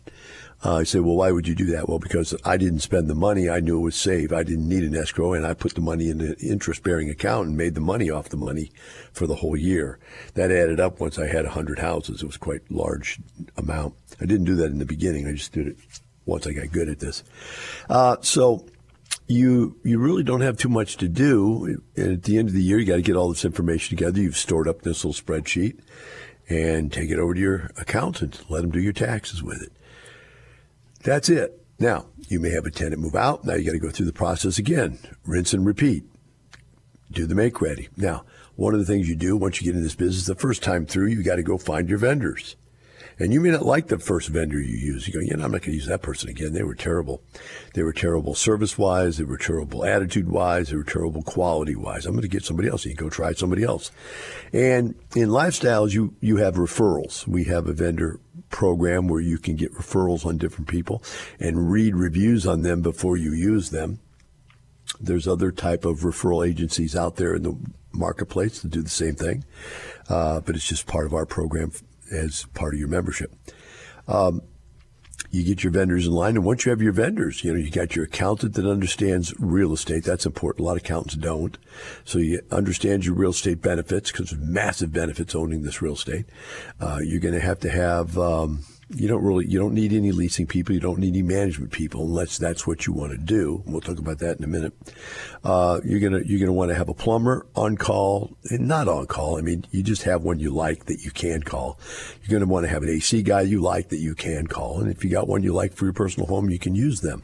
Uh, 0.63 0.75
I 0.75 0.83
say, 0.83 1.01
well, 1.01 1.17
why 1.17 1.31
would 1.31 1.49
you 1.49 1.55
do 1.55 1.65
that? 1.73 1.89
Well, 1.89 1.99
because 1.99 2.35
I 2.45 2.59
didn't 2.59 2.81
spend 2.81 3.09
the 3.09 3.15
money. 3.15 3.49
I 3.49 3.61
knew 3.61 3.79
it 3.79 3.85
was 3.85 3.97
safe. 3.97 4.31
I 4.31 4.43
didn't 4.43 4.69
need 4.69 4.85
an 4.85 4.95
escrow, 4.95 5.33
and 5.33 5.47
I 5.47 5.55
put 5.55 5.73
the 5.73 5.81
money 5.81 6.11
in 6.11 6.21
an 6.21 6.37
interest-bearing 6.39 7.09
account 7.09 7.49
and 7.49 7.57
made 7.57 7.75
the 7.75 7.81
money 7.81 8.11
off 8.11 8.29
the 8.29 8.37
money 8.37 8.71
for 9.11 9.27
the 9.27 9.37
whole 9.37 9.57
year. 9.57 9.99
That 10.35 10.53
added 10.53 10.81
up 10.81 11.01
once 11.01 11.19
I 11.19 11.29
had 11.29 11.47
a 11.47 11.55
100 11.57 11.79
houses. 11.79 12.23
It 12.23 12.27
was 12.27 12.37
quite 12.37 12.71
large 12.71 13.21
amount. 13.57 13.95
I 14.21 14.27
didn't 14.27 14.45
do 14.45 14.57
that 14.57 14.67
in 14.67 14.81
the 14.81 14.85
beginning. 14.85 15.27
I 15.27 15.33
just 15.33 15.53
did 15.53 15.67
it 15.67 15.79
once 16.27 16.47
I 16.47 16.53
got 16.53 16.71
good 16.73 16.91
at 16.91 17.01
this. 17.01 17.25
Uh, 17.89 18.19
so 18.21 18.67
you 19.31 19.79
you 19.85 19.99
really 19.99 20.25
don't 20.25 20.41
have 20.41 20.57
too 20.57 20.69
much 20.69 20.97
to 20.97 21.09
do. 21.09 21.81
And 21.97 22.13
at 22.13 22.23
the 22.25 22.37
end 22.37 22.49
of 22.49 22.55
the 22.55 22.63
year, 22.63 22.79
you 22.79 22.87
got 22.87 22.97
to 22.97 23.03
get 23.03 23.17
all 23.17 23.29
this 23.29 23.45
information 23.45 23.97
together. 23.97 24.21
You've 24.21 24.37
stored 24.37 24.67
up 24.67 24.83
this 24.83 25.05
little 25.05 25.21
spreadsheet 25.21 25.81
and 26.49 26.93
take 26.93 27.11
it 27.11 27.19
over 27.19 27.35
to 27.35 27.41
your 27.41 27.71
accountant. 27.77 28.43
Let 28.49 28.63
them 28.63 28.73
do 28.73 28.81
your 28.81 28.93
taxes 28.93 29.43
with 29.43 29.63
it. 29.63 29.73
That's 31.05 31.29
it. 31.29 31.65
Now, 31.79 32.07
you 32.29 32.41
may 32.41 32.51
have 32.51 32.67
a 32.67 32.71
tenant 32.71 33.01
move 33.01 33.15
out. 33.15 33.45
Now 33.45 33.55
you 33.55 33.65
got 33.65 33.73
to 33.73 33.79
go 33.79 33.91
through 33.91 34.07
the 34.07 34.13
process 34.13 34.59
again. 34.59 34.99
Rinse 35.25 35.55
and 35.55 35.65
repeat. 35.65 36.05
Do 37.13 37.27
the 37.27 37.37
make 37.37 37.61
ready. 37.61 37.89
Now, 37.97 38.25
one 38.57 38.75
of 38.75 38.81
the 38.81 38.87
things 38.87 39.09
you 39.09 39.17
do 39.17 39.37
once 39.37 39.61
you 39.61 39.65
get 39.65 39.77
in 39.77 39.83
this 39.83 39.95
business, 39.95 40.27
the 40.27 40.35
first 40.35 40.63
time 40.63 40.87
through, 40.87 41.07
you 41.07 41.23
got 41.23 41.37
to 41.37 41.43
go 41.43 41.57
find 41.57 41.89
your 41.89 41.99
vendors. 41.99 42.57
And 43.21 43.35
you 43.35 43.41
may 43.41 43.51
not 43.51 43.67
like 43.67 43.89
the 43.89 43.99
first 43.99 44.29
vendor 44.31 44.59
you 44.59 44.75
use. 44.75 45.07
You 45.07 45.13
go, 45.13 45.21
yeah, 45.21 45.35
I'm 45.35 45.53
not 45.53 45.61
going 45.61 45.73
to 45.73 45.73
use 45.73 45.87
that 45.87 46.01
person 46.01 46.31
again. 46.31 46.55
They 46.55 46.63
were 46.63 46.75
terrible. 46.75 47.23
They 47.75 47.83
were 47.83 47.93
terrible 47.93 48.35
service 48.35 48.79
wise. 48.79 49.19
They 49.19 49.25
were 49.25 49.37
terrible 49.37 49.85
attitude 49.85 50.31
wise. 50.31 50.71
They 50.71 50.77
were 50.77 50.85
terrible 50.85 51.23
quality 51.23 51.77
wise. 51.77 52.07
I'm 52.07 52.13
going 52.13 52.23
to 52.23 52.29
get 52.29 52.45
somebody 52.45 52.69
else. 52.69 52.87
You 52.87 52.95
go 52.95 53.11
try 53.11 53.35
somebody 53.35 53.63
else. 53.63 53.93
And 54.55 54.95
in 55.15 55.29
lifestyles, 55.29 55.93
you, 55.93 56.15
you 56.23 56.39
have 56.39 56.55
referrals. 56.55 57.27
We 57.27 57.45
have 57.45 57.67
a 57.67 57.75
vendor 57.75 58.21
program 58.49 59.07
where 59.07 59.21
you 59.21 59.37
can 59.37 59.55
get 59.55 59.75
referrals 59.75 60.25
on 60.25 60.39
different 60.39 60.69
people 60.69 61.03
and 61.39 61.71
read 61.71 61.95
reviews 61.95 62.47
on 62.47 62.63
them 62.63 62.81
before 62.81 63.19
you 63.19 63.35
use 63.35 63.69
them. 63.69 64.01
There's 64.99 65.29
other 65.29 65.53
type 65.53 65.85
of 65.85 66.01
referral 66.01 66.47
agencies 66.47 66.97
out 66.97 67.17
there 67.17 67.35
in 67.35 67.43
the 67.43 67.57
marketplace 67.93 68.61
that 68.61 68.71
do 68.71 68.83
the 68.83 68.89
same 68.89 69.15
thing, 69.15 69.45
uh, 70.09 70.41
but 70.41 70.57
it's 70.57 70.67
just 70.67 70.87
part 70.87 71.07
of 71.07 71.13
our 71.13 71.27
program 71.27 71.73
as 72.11 72.47
part 72.55 72.75
of 72.75 72.81
your 72.81 72.89
membership. 72.89 73.35
Um, 74.09 74.43
you 75.31 75.45
get 75.45 75.63
your 75.63 75.73
vendors 75.73 76.07
in 76.07 76.13
line, 76.13 76.35
and 76.37 76.45
once 76.45 76.65
you 76.65 76.71
have 76.71 76.83
your 76.83 76.93
vendors, 76.93 77.45
you 77.45 77.53
know 77.53 77.59
you 77.59 77.71
got 77.71 77.95
your 77.95 78.05
accountant 78.05 78.55
that 78.55 78.67
understands 78.67 79.33
real 79.39 79.73
estate. 79.73 80.03
That's 80.03 80.27
important. 80.27 80.65
A 80.65 80.67
lot 80.67 80.77
of 80.77 80.83
accountants 80.83 81.15
don't. 81.15 81.57
So 82.05 82.19
you 82.19 82.41
understand 82.51 83.05
your 83.05 83.15
real 83.15 83.31
estate 83.31 83.63
benefits 83.63 84.11
because 84.11 84.35
massive 84.35 84.93
benefits 84.93 85.35
owning 85.35 85.63
this 85.63 85.81
real 85.81 85.93
estate. 85.93 86.27
Uh, 86.81 86.99
you're 87.03 87.21
going 87.21 87.35
to 87.35 87.41
have 87.41 87.61
to 87.61 87.71
have 87.71 88.19
um, 88.19 88.65
you 88.93 89.07
don't 89.07 89.23
really 89.23 89.47
you 89.47 89.59
don't 89.59 89.73
need 89.73 89.93
any 89.93 90.11
leasing 90.11 90.47
people 90.47 90.75
you 90.75 90.81
don't 90.81 90.99
need 90.99 91.15
any 91.15 91.23
management 91.23 91.71
people 91.71 92.03
unless 92.03 92.39
that's 92.39 92.67
what 92.67 92.87
you 92.87 92.93
want 92.93 93.13
to 93.13 93.19
do 93.19 93.63
we'll 93.67 93.81
talk 93.81 93.99
about 93.99 94.19
that 94.19 94.39
in 94.39 94.45
a 94.45 94.49
minute. 94.49 94.73
Uh, 95.45 95.81
you're 95.85 96.01
gonna 96.01 96.21
you're 96.25 96.41
gonna 96.41 96.53
want 96.53 96.71
to 96.71 96.75
have 96.75 96.89
a 96.89 96.95
plumber 96.95 97.47
on 97.55 97.77
call 97.77 98.37
and 98.51 98.67
not 98.67 98.89
on 98.89 99.07
call 99.07 99.39
i 99.39 99.41
mean 99.41 99.65
you 99.71 99.83
just 99.83 100.03
have 100.03 100.23
one 100.23 100.41
you 100.41 100.51
like 100.51 100.87
that 100.87 101.01
you 101.03 101.11
can 101.11 101.43
call. 101.43 101.79
You're 102.23 102.39
gonna 102.39 102.51
want 102.51 102.65
to 102.65 102.71
have 102.71 102.83
an 102.83 102.89
ac 102.89 103.23
guy 103.23 103.43
you 103.43 103.61
like 103.61 103.91
that 103.91 103.99
you 103.99 104.15
can 104.15 104.47
call 104.47 104.81
and 104.81 104.91
if 104.91 105.05
you 105.05 105.11
got 105.11 105.29
one 105.29 105.43
you 105.43 105.53
like 105.53 105.73
for 105.75 105.85
your 105.85 105.95
personal 105.95 106.27
home 106.27 106.51
you 106.51 106.59
can 106.59 106.75
use 106.75 107.01
them 107.01 107.23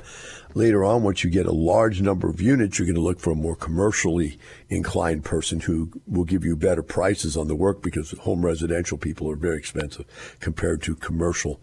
Later 0.56 0.86
on, 0.86 1.02
once 1.02 1.22
you 1.22 1.28
get 1.28 1.44
a 1.44 1.52
large 1.52 2.00
number 2.00 2.30
of 2.30 2.40
units, 2.40 2.78
you're 2.78 2.86
going 2.86 2.94
to 2.94 3.02
look 3.02 3.20
for 3.20 3.30
a 3.30 3.34
more 3.34 3.54
commercially 3.54 4.38
inclined 4.70 5.22
person 5.22 5.60
who 5.60 5.90
will 6.06 6.24
give 6.24 6.46
you 6.46 6.56
better 6.56 6.82
prices 6.82 7.36
on 7.36 7.46
the 7.46 7.54
work 7.54 7.82
because 7.82 8.12
home 8.12 8.42
residential 8.42 8.96
people 8.96 9.30
are 9.30 9.36
very 9.36 9.58
expensive 9.58 10.06
compared 10.40 10.80
to 10.80 10.96
commercial 10.96 11.60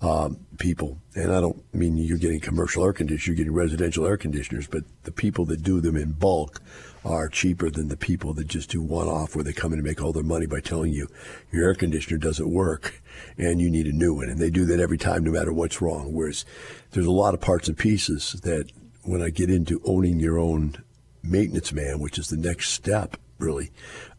um, 0.00 0.44
people. 0.58 0.98
And 1.14 1.32
I 1.32 1.40
don't 1.40 1.62
mean 1.72 1.96
you're 1.96 2.18
getting 2.18 2.40
commercial 2.40 2.84
air 2.84 2.92
conditioners, 2.92 3.28
you're 3.28 3.36
getting 3.36 3.54
residential 3.54 4.04
air 4.04 4.16
conditioners, 4.16 4.66
but 4.66 4.82
the 5.04 5.12
people 5.12 5.44
that 5.44 5.62
do 5.62 5.80
them 5.80 5.96
in 5.96 6.10
bulk 6.10 6.60
are 7.04 7.28
cheaper 7.28 7.70
than 7.70 7.88
the 7.88 7.96
people 7.96 8.32
that 8.34 8.46
just 8.46 8.70
do 8.70 8.80
one 8.80 9.08
off 9.08 9.34
where 9.34 9.44
they 9.44 9.52
come 9.52 9.72
in 9.72 9.78
and 9.78 9.86
make 9.86 10.00
all 10.00 10.12
their 10.12 10.22
money 10.22 10.46
by 10.46 10.60
telling 10.60 10.92
you 10.92 11.08
your 11.50 11.64
air 11.64 11.74
conditioner 11.74 12.18
doesn't 12.18 12.52
work 12.52 13.02
and 13.36 13.60
you 13.60 13.70
need 13.70 13.86
a 13.86 13.92
new 13.92 14.14
one. 14.14 14.28
And 14.28 14.38
they 14.38 14.50
do 14.50 14.64
that 14.66 14.80
every 14.80 14.98
time, 14.98 15.24
no 15.24 15.32
matter 15.32 15.52
what's 15.52 15.82
wrong. 15.82 16.12
Whereas 16.12 16.44
there's 16.92 17.06
a 17.06 17.10
lot 17.10 17.34
of 17.34 17.40
parts 17.40 17.68
and 17.68 17.76
pieces 17.76 18.32
that 18.44 18.70
when 19.02 19.20
I 19.20 19.30
get 19.30 19.50
into 19.50 19.80
owning 19.84 20.20
your 20.20 20.38
own 20.38 20.76
maintenance 21.22 21.72
man, 21.72 21.98
which 21.98 22.18
is 22.18 22.28
the 22.28 22.36
next 22.36 22.70
step, 22.70 23.16
really, 23.38 23.70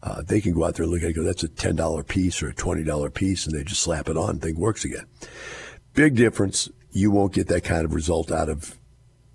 uh, 0.02 0.22
they 0.22 0.40
can 0.40 0.52
go 0.52 0.64
out 0.64 0.74
there 0.74 0.84
and 0.84 0.92
look 0.92 1.02
at 1.02 1.10
it 1.10 1.14
go, 1.14 1.22
that's 1.22 1.42
a 1.42 1.48
$10 1.48 2.06
piece 2.06 2.42
or 2.42 2.48
a 2.48 2.54
$20 2.54 3.14
piece, 3.14 3.46
and 3.46 3.56
they 3.56 3.64
just 3.64 3.82
slap 3.82 4.08
it 4.08 4.16
on 4.16 4.30
and 4.30 4.42
thing 4.42 4.58
works 4.58 4.84
again. 4.84 5.06
Big 5.94 6.16
difference. 6.16 6.68
You 6.90 7.10
won't 7.10 7.32
get 7.32 7.48
that 7.48 7.64
kind 7.64 7.84
of 7.84 7.94
result 7.94 8.30
out 8.30 8.48
of 8.48 8.78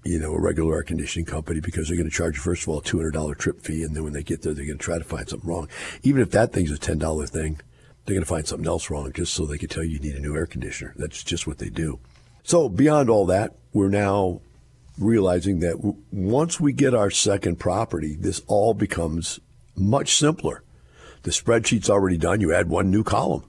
you 0.03 0.19
know, 0.19 0.33
a 0.33 0.39
regular 0.39 0.77
air 0.77 0.83
conditioning 0.83 1.25
company 1.25 1.59
because 1.59 1.87
they're 1.87 1.97
going 1.97 2.09
to 2.09 2.15
charge 2.15 2.37
first 2.37 2.63
of 2.63 2.69
all, 2.69 2.79
a 2.79 2.83
$200 2.83 3.37
trip 3.37 3.61
fee. 3.61 3.83
And 3.83 3.95
then 3.95 4.03
when 4.03 4.13
they 4.13 4.23
get 4.23 4.41
there, 4.41 4.53
they're 4.53 4.65
going 4.65 4.77
to 4.77 4.83
try 4.83 4.97
to 4.97 5.03
find 5.03 5.27
something 5.27 5.49
wrong. 5.49 5.67
Even 6.03 6.21
if 6.21 6.31
that 6.31 6.53
thing's 6.53 6.71
a 6.71 6.77
$10 6.77 7.29
thing, 7.29 7.59
they're 8.05 8.15
going 8.15 8.23
to 8.23 8.29
find 8.29 8.47
something 8.47 8.67
else 8.67 8.89
wrong 8.89 9.11
just 9.13 9.33
so 9.33 9.45
they 9.45 9.57
can 9.57 9.69
tell 9.69 9.83
you 9.83 9.91
you 9.91 9.99
need 9.99 10.15
a 10.15 10.19
new 10.19 10.35
air 10.35 10.45
conditioner. 10.45 10.93
That's 10.95 11.23
just 11.23 11.45
what 11.45 11.59
they 11.59 11.69
do. 11.69 11.99
So 12.43 12.69
beyond 12.69 13.09
all 13.09 13.25
that, 13.27 13.55
we're 13.73 13.89
now 13.89 14.41
realizing 14.97 15.59
that 15.59 15.95
once 16.11 16.59
we 16.59 16.73
get 16.73 16.93
our 16.93 17.11
second 17.11 17.57
property, 17.57 18.15
this 18.19 18.41
all 18.47 18.73
becomes 18.73 19.39
much 19.75 20.15
simpler. 20.15 20.63
The 21.23 21.31
spreadsheet's 21.31 21.89
already 21.89 22.17
done. 22.17 22.41
You 22.41 22.53
add 22.53 22.69
one 22.69 22.89
new 22.89 23.03
column, 23.03 23.43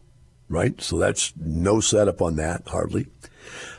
right? 0.48 0.80
So 0.80 0.98
that's 0.98 1.32
no 1.36 1.80
setup 1.80 2.20
on 2.20 2.36
that, 2.36 2.66
hardly. 2.66 3.06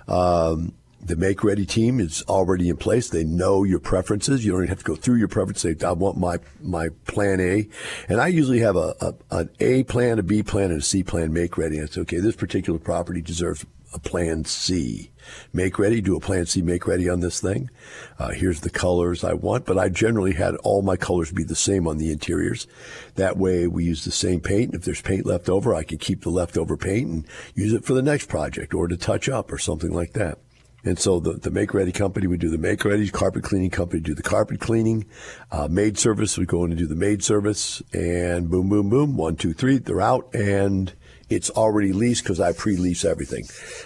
Um, 0.08 0.74
the 1.04 1.16
make 1.16 1.44
ready 1.44 1.66
team 1.66 2.00
is 2.00 2.24
already 2.28 2.70
in 2.70 2.78
place. 2.78 3.10
They 3.10 3.24
know 3.24 3.64
your 3.64 3.80
preferences. 3.80 4.46
You 4.46 4.52
don't 4.52 4.62
even 4.62 4.70
have 4.70 4.80
to 4.80 4.84
go 4.84 4.96
through 4.96 5.16
your 5.16 5.28
preferences. 5.28 5.84
I 5.84 5.92
want 5.94 6.18
my, 6.18 6.38
my 6.62 6.90
plan 7.08 7.40
A. 7.40 7.68
And 8.08 8.22
I 8.22 8.28
usually 8.28 8.60
have 8.60 8.76
a, 8.76 8.96
a, 9.02 9.14
an 9.32 9.50
A 9.60 9.84
plan, 9.84 10.20
a 10.20 10.24
B 10.24 10.44
plan, 10.44 10.72
and 10.72 10.80
a 10.80 10.84
C 10.84 11.04
plan 11.04 11.34
make 11.34 11.58
ready. 11.58 11.80
And 11.80 11.98
okay. 11.98 12.20
This 12.20 12.36
particular 12.36 12.80
property 12.80 13.22
deserves 13.22 13.66
a 13.94 14.00
plan 14.00 14.46
C. 14.46 15.12
Make 15.54 15.78
ready, 15.78 16.02
do 16.02 16.16
a 16.16 16.20
plan 16.20 16.46
C 16.46 16.62
make 16.62 16.88
ready 16.88 17.10
on 17.10 17.20
this 17.20 17.42
thing. 17.42 17.70
Uh, 18.18 18.30
here's 18.30 18.62
the 18.62 18.70
colors 18.70 19.24
I 19.24 19.34
want, 19.34 19.66
but 19.66 19.78
I 19.78 19.90
generally 19.90 20.34
had 20.34 20.56
all 20.58 20.82
my 20.82 20.96
colors 20.96 21.32
be 21.32 21.44
the 21.44 21.56
same 21.56 21.88
on 21.88 21.98
the 21.98 22.12
interiors. 22.12 22.68
That 23.16 23.38
way 23.38 23.68
we 23.68 23.84
use 23.84 24.06
the 24.06 24.12
same 24.12 24.40
paint. 24.40 24.74
If 24.74 24.84
there's 24.84 25.02
paint 25.02 25.26
left 25.26 25.50
over, 25.50 25.76
I 25.76 25.84
can 25.84 25.98
keep 25.98 26.22
the 26.22 26.30
leftover 26.30 26.78
paint 26.78 27.10
and 27.10 27.28
use 27.54 27.74
it 27.74 27.84
for 27.84 27.94
the 27.94 28.02
next 28.02 28.30
project 28.30 28.74
or 28.74 28.88
to 28.88 28.98
touch 28.98 29.28
up 29.28 29.52
or 29.52 29.58
something 29.58 29.92
like 29.92 30.14
that. 30.14 30.38
And 30.84 30.98
so 30.98 31.20
the, 31.20 31.34
the 31.34 31.52
make 31.52 31.74
ready 31.74 31.92
company 31.92 32.28
would 32.28 32.40
do 32.40 32.50
the 32.50 32.58
make 32.58 32.84
ready, 32.84 33.10
carpet 33.10 33.44
cleaning 33.44 33.70
company 33.70 34.02
do 34.02 34.16
the 34.16 34.24
carpet 34.24 34.60
cleaning, 34.60 35.06
uh, 35.52 35.68
maid 35.70 35.98
service 35.98 36.38
would 36.38 36.48
go 36.48 36.66
in 36.66 36.72
and 36.72 36.80
do 36.80 36.88
the 36.88 36.96
maid 36.96 37.24
service, 37.24 37.82
and 37.94 38.50
boom, 38.50 38.70
boom, 38.70 38.90
boom, 38.90 39.16
one, 39.16 39.36
two, 39.36 39.54
three, 39.54 39.78
they're 39.78 40.02
out, 40.02 40.34
and 40.34 40.94
it's 41.30 41.50
already 41.52 41.94
leased 41.94 42.24
because 42.24 42.40
I 42.40 42.52
pre-lease 42.52 43.06
everything. 43.06 43.46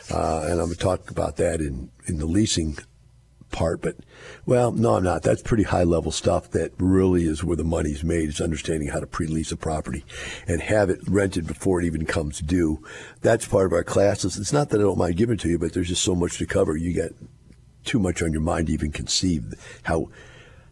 Uh, 0.09 0.43
and 0.43 0.53
I'm 0.53 0.67
going 0.67 0.71
to 0.71 0.77
talk 0.77 1.11
about 1.11 1.35
that 1.37 1.59
in, 1.59 1.91
in 2.07 2.17
the 2.17 2.25
leasing 2.25 2.77
part, 3.55 3.81
but 3.81 3.95
well, 4.45 4.71
no, 4.73 4.95
I'm 4.95 5.03
not. 5.03 5.23
That's 5.23 5.41
pretty 5.41 5.63
high 5.63 5.85
level 5.85 6.11
stuff 6.11 6.51
that 6.51 6.73
really 6.77 7.25
is 7.25 7.43
where 7.43 7.55
the 7.55 7.63
money's 7.63 8.03
made 8.03 8.27
is 8.27 8.41
understanding 8.41 8.89
how 8.89 8.99
to 8.99 9.07
pre-lease 9.07 9.53
a 9.53 9.57
property 9.57 10.03
and 10.45 10.61
have 10.61 10.89
it 10.89 10.99
rented 11.07 11.47
before 11.47 11.81
it 11.81 11.85
even 11.85 12.05
comes 12.05 12.39
due. 12.39 12.83
That's 13.21 13.47
part 13.47 13.65
of 13.67 13.73
our 13.73 13.83
classes. 13.83 14.37
It's 14.37 14.51
not 14.51 14.69
that 14.69 14.81
I 14.81 14.83
don't 14.83 14.97
mind 14.97 15.15
giving 15.15 15.35
it 15.35 15.39
to 15.41 15.49
you, 15.49 15.57
but 15.57 15.73
there's 15.73 15.87
just 15.87 16.03
so 16.03 16.15
much 16.15 16.37
to 16.37 16.45
cover. 16.45 16.75
You 16.75 16.91
get 16.93 17.13
too 17.85 17.99
much 17.99 18.21
on 18.21 18.33
your 18.33 18.41
mind 18.41 18.67
to 18.67 18.73
even 18.73 18.91
conceive 18.91 19.53
how 19.83 20.09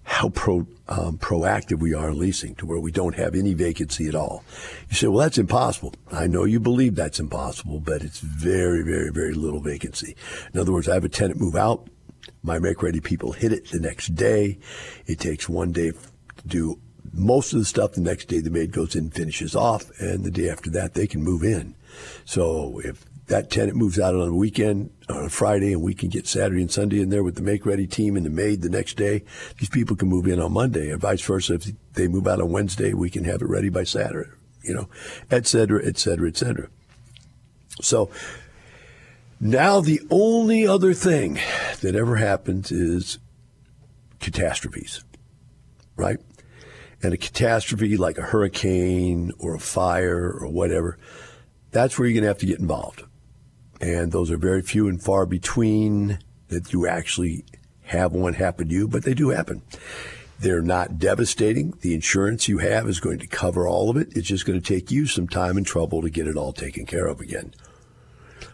how 0.05 0.27
pro, 0.29 0.67
um, 0.89 1.17
proactive 1.17 1.79
we 1.79 1.93
are 1.93 2.09
in 2.09 2.19
leasing 2.19 2.55
to 2.55 2.65
where 2.65 2.79
we 2.79 2.91
don't 2.91 3.15
have 3.15 3.35
any 3.35 3.53
vacancy 3.53 4.07
at 4.07 4.15
all. 4.15 4.43
You 4.89 4.95
say, 4.97 5.07
well, 5.07 5.23
that's 5.23 5.37
impossible. 5.37 5.93
I 6.11 6.27
know 6.27 6.43
you 6.43 6.59
believe 6.59 6.95
that's 6.95 7.21
impossible, 7.21 7.79
but 7.79 8.01
it's 8.01 8.19
very, 8.19 8.83
very, 8.83 9.09
very 9.11 9.33
little 9.33 9.61
vacancy. 9.61 10.17
In 10.53 10.59
other 10.59 10.73
words, 10.73 10.89
I 10.89 10.95
have 10.95 11.05
a 11.05 11.09
tenant 11.09 11.39
move 11.39 11.55
out. 11.55 11.87
My 12.43 12.59
make 12.59 12.83
ready 12.83 12.99
people 12.99 13.31
hit 13.31 13.53
it 13.53 13.71
the 13.71 13.79
next 13.79 14.15
day. 14.15 14.59
It 15.05 15.19
takes 15.19 15.47
one 15.47 15.71
day 15.71 15.91
to 15.91 16.47
do 16.47 16.79
most 17.13 17.53
of 17.53 17.59
the 17.59 17.65
stuff. 17.65 17.93
The 17.93 18.01
next 18.01 18.27
day 18.27 18.41
the 18.41 18.49
maid 18.49 18.73
goes 18.73 18.95
in, 18.95 19.09
finishes 19.11 19.55
off, 19.55 19.89
and 19.99 20.25
the 20.25 20.31
day 20.31 20.49
after 20.49 20.69
that 20.71 20.93
they 20.93 21.07
can 21.07 21.23
move 21.23 21.43
in. 21.43 21.75
So 22.25 22.81
if 22.83 23.05
that 23.27 23.49
tenant 23.49 23.77
moves 23.77 23.97
out 23.97 24.13
on 24.13 24.27
a 24.27 24.35
weekend, 24.35 24.89
on 25.07 25.23
a 25.23 25.29
Friday, 25.29 25.71
and 25.71 25.81
we 25.81 25.93
can 25.93 26.09
get 26.09 26.27
Saturday 26.27 26.61
and 26.61 26.71
Sunday 26.71 26.99
in 26.99 27.09
there 27.09 27.23
with 27.23 27.35
the 27.35 27.41
make 27.41 27.65
ready 27.65 27.87
team 27.87 28.17
and 28.17 28.25
the 28.25 28.29
maid 28.29 28.61
the 28.61 28.69
next 28.69 28.97
day, 28.97 29.23
these 29.59 29.69
people 29.69 29.95
can 29.95 30.09
move 30.09 30.27
in 30.27 30.41
on 30.41 30.51
Monday, 30.51 30.89
and 30.89 30.99
vice 30.99 31.21
versa. 31.21 31.53
If 31.53 31.71
they 31.93 32.09
move 32.09 32.27
out 32.27 32.41
on 32.41 32.51
Wednesday, 32.51 32.93
we 32.93 33.09
can 33.09 33.23
have 33.23 33.41
it 33.41 33.47
ready 33.47 33.69
by 33.69 33.85
Saturday, 33.85 34.31
you 34.61 34.73
know, 34.73 34.89
et 35.31 35.47
cetera, 35.47 35.81
et 35.85 35.97
cetera, 35.97 36.27
et 36.27 36.35
cetera. 36.35 36.67
So 37.81 38.09
now, 39.43 39.81
the 39.81 39.99
only 40.09 40.65
other 40.65 40.93
thing 40.93 41.37
that 41.81 41.95
ever 41.95 42.15
happens 42.15 42.71
is 42.71 43.19
catastrophes, 44.21 45.03
right? 45.97 46.17
And 47.01 47.13
a 47.13 47.17
catastrophe 47.17 47.97
like 47.97 48.17
a 48.17 48.21
hurricane 48.21 49.33
or 49.39 49.55
a 49.55 49.59
fire 49.59 50.31
or 50.31 50.47
whatever, 50.47 50.97
that's 51.71 51.99
where 51.99 52.07
you're 52.07 52.13
going 52.13 52.23
to 52.23 52.29
have 52.29 52.37
to 52.37 52.45
get 52.45 52.59
involved. 52.59 53.03
And 53.81 54.13
those 54.13 54.31
are 54.31 54.37
very 54.37 54.61
few 54.61 54.87
and 54.87 55.03
far 55.03 55.25
between 55.25 56.19
that 56.47 56.71
you 56.71 56.87
actually 56.87 57.43
have 57.81 58.13
one 58.13 58.35
happen 58.35 58.69
to 58.69 58.73
you, 58.73 58.87
but 58.87 59.03
they 59.03 59.13
do 59.13 59.29
happen. 59.29 59.61
They're 60.39 60.61
not 60.61 60.99
devastating. 60.99 61.73
The 61.81 61.93
insurance 61.93 62.47
you 62.47 62.59
have 62.59 62.87
is 62.87 63.01
going 63.01 63.19
to 63.19 63.27
cover 63.27 63.67
all 63.67 63.89
of 63.89 63.97
it. 63.97 64.15
It's 64.15 64.27
just 64.27 64.45
going 64.45 64.61
to 64.61 64.65
take 64.65 64.89
you 64.89 65.05
some 65.05 65.27
time 65.27 65.57
and 65.57 65.65
trouble 65.65 66.01
to 66.01 66.09
get 66.09 66.27
it 66.27 66.37
all 66.37 66.53
taken 66.53 66.85
care 66.85 67.07
of 67.07 67.19
again. 67.19 67.53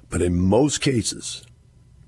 But 0.10 0.22
in 0.22 0.40
most 0.40 0.82
cases, 0.82 1.44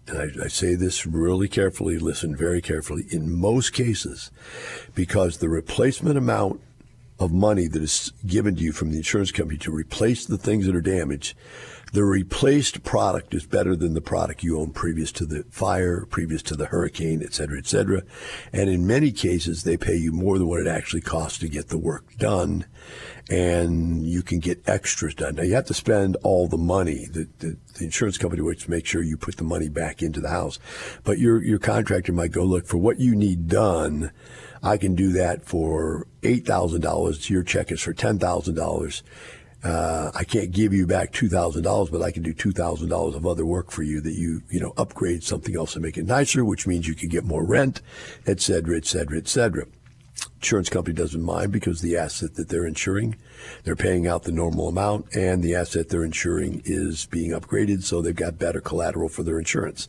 and 0.08 0.18
I, 0.18 0.46
I, 0.46 0.48
say 0.48 0.76
this 0.76 1.06
really 1.06 1.48
carefully, 1.48 2.00
listen 2.00 2.36
very 2.36 2.62
carefully, 2.62 3.06
in 3.10 3.32
most 3.32 3.74
cases, 3.74 4.32
because 4.96 5.38
the 5.38 5.50
replacement 5.50 6.18
amount 6.18 6.62
of 7.20 7.32
money 7.32 7.68
that 7.68 7.84
is 7.84 8.12
given 8.26 8.56
to 8.56 8.64
you 8.64 8.72
from 8.72 8.90
the 8.90 8.98
insurance 8.98 9.32
company 9.32 9.60
to 9.60 9.72
replace 9.72 10.26
the 10.26 10.40
things 10.40 10.66
that 10.66 10.76
are 10.76 10.82
damaged 10.82 11.36
the 11.92 12.06
replaced 12.06 12.84
product 12.84 13.34
is 13.34 13.46
better 13.46 13.76
than 13.76 13.94
the 13.94 14.02
product 14.02 14.44
you 14.44 14.58
owned 14.58 14.74
previous 14.74 15.12
to 15.12 15.26
the 15.26 15.44
fire, 15.50 16.06
previous 16.06 16.42
to 16.44 16.56
the 16.56 16.68
hurricane, 16.68 17.22
et 17.22 17.34
cetera, 17.34 17.58
et 17.58 17.68
cetera. 17.68 18.04
And 18.54 18.70
in 18.70 18.88
many 18.88 19.12
cases, 19.12 19.64
they 19.64 19.76
pay 19.76 19.98
you 19.98 20.14
more 20.14 20.38
than 20.38 20.48
what 20.48 20.62
it 20.62 20.68
actually 20.68 21.02
costs 21.02 21.38
to 21.40 21.50
get 21.50 21.68
the 21.68 21.78
work 21.78 22.16
done. 22.18 22.66
And 23.30 24.06
you 24.06 24.24
can 24.24 24.40
get 24.40 24.68
extras 24.68 25.16
done. 25.16 25.36
Now 25.36 25.44
you 25.44 25.54
have 25.56 25.66
to 25.66 25.74
spend 25.74 26.16
all 26.24 26.48
the 26.48 26.58
money. 26.58 27.08
The, 27.12 27.28
the, 27.40 27.58
the 27.76 27.86
insurance 27.86 28.18
company 28.18 28.42
wants 28.42 28.64
to 28.64 28.72
make 28.72 28.86
sure 28.86 29.04
you 29.04 29.18
put 29.18 29.36
the 29.36 29.44
money 29.44 29.68
back 29.68 30.02
into 30.02 30.22
the 30.22 30.30
house. 30.30 30.60
But 31.04 31.20
your, 31.20 31.44
your 31.44 31.60
contractor 31.60 32.14
might 32.14 32.32
go, 32.32 32.44
look, 32.44 32.68
for 32.68 32.78
what 32.78 33.00
you 33.00 33.16
need 33.16 33.48
done, 33.50 34.12
I 34.64 34.78
can 34.78 34.96
do 34.96 35.12
that 35.14 35.44
for 35.44 36.08
$8,000. 36.22 37.30
Your 37.30 37.44
check 37.44 37.72
is 37.72 37.82
for 37.82 37.94
$10,000 37.94 39.02
uh, 39.64 40.12
I 40.16 40.24
can't 40.24 40.52
give 40.52 40.74
you 40.74 40.88
back 40.88 41.12
two 41.12 41.30
thousand 41.30 41.64
dollars, 41.64 41.90
but 41.90 42.02
I 42.02 42.12
can 42.12 42.24
do 42.24 42.34
two 42.34 42.52
thousand 42.52 42.90
dollars 42.90 43.16
of 43.16 43.26
other 43.26 43.46
work 43.46 43.72
for 43.72 43.84
you 43.84 44.02
that 44.02 44.14
you 44.14 44.42
you 44.50 44.60
know 44.60 44.74
upgrade 44.78 45.24
something 45.24 45.56
else 45.56 45.76
and 45.76 45.84
make 45.84 45.98
it 45.98 46.06
nicer, 46.06 46.44
which 46.44 46.66
means 46.66 46.88
you 46.88 46.96
can 46.96 47.10
get 47.10 47.24
more 47.24 47.46
rent, 47.46 47.82
et 48.26 48.40
cetera, 48.40 48.78
et 48.78 48.86
cetera, 48.86 49.18
et 49.18 49.28
cetera. 49.28 49.66
Insurance 50.36 50.70
company 50.70 50.96
doesn't 50.96 51.22
mind 51.22 51.52
because 51.52 51.82
the 51.82 51.96
asset 51.96 52.34
that 52.36 52.50
they're 52.50 52.66
insuring, 52.66 53.16
they're 53.64 53.76
paying 53.76 54.08
out 54.08 54.24
the 54.24 54.32
normal 54.32 54.68
amount, 54.68 55.16
and 55.16 55.44
the 55.44 55.54
asset 55.54 55.90
they're 55.90 56.04
insuring 56.04 56.64
is 56.66 57.06
being 57.06 57.32
upgraded, 57.32 57.84
so 57.84 58.02
they've 58.02 58.16
got 58.16 58.40
better 58.40 58.60
collateral 58.60 59.10
for 59.10 59.22
their 59.22 59.38
insurance. 59.38 59.88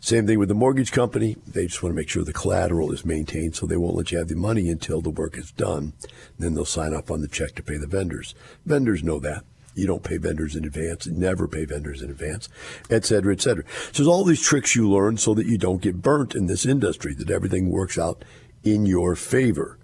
Same 0.00 0.26
thing 0.26 0.38
with 0.38 0.48
the 0.48 0.54
mortgage 0.54 0.92
company. 0.92 1.36
They 1.46 1.66
just 1.66 1.82
want 1.82 1.92
to 1.92 1.96
make 1.96 2.08
sure 2.08 2.24
the 2.24 2.32
collateral 2.32 2.90
is 2.90 3.04
maintained, 3.04 3.54
so 3.54 3.66
they 3.66 3.76
won't 3.76 3.96
let 3.96 4.10
you 4.10 4.18
have 4.18 4.28
the 4.28 4.34
money 4.34 4.70
until 4.70 5.00
the 5.00 5.10
work 5.10 5.36
is 5.36 5.52
done. 5.52 5.92
Then 6.38 6.54
they'll 6.54 6.64
sign 6.64 6.94
off 6.94 7.10
on 7.10 7.20
the 7.20 7.28
check 7.28 7.54
to 7.56 7.62
pay 7.62 7.76
the 7.76 7.86
vendors. 7.86 8.34
Vendors 8.64 9.04
know 9.04 9.20
that. 9.20 9.44
You 9.74 9.86
don't 9.86 10.02
pay 10.02 10.16
vendors 10.16 10.56
in 10.56 10.64
advance, 10.64 11.06
never 11.06 11.46
pay 11.46 11.64
vendors 11.64 12.02
in 12.02 12.10
advance, 12.10 12.48
et 12.90 13.04
cetera, 13.04 13.32
et 13.32 13.40
cetera. 13.40 13.64
So 13.92 14.02
there's 14.02 14.08
all 14.08 14.24
these 14.24 14.42
tricks 14.42 14.74
you 14.74 14.90
learn 14.90 15.16
so 15.16 15.32
that 15.34 15.46
you 15.46 15.58
don't 15.58 15.80
get 15.80 16.02
burnt 16.02 16.34
in 16.34 16.46
this 16.46 16.66
industry, 16.66 17.14
that 17.14 17.30
everything 17.30 17.70
works 17.70 17.96
out 17.96 18.24
in 18.64 18.84
your 18.84 19.14
favor. 19.14 19.78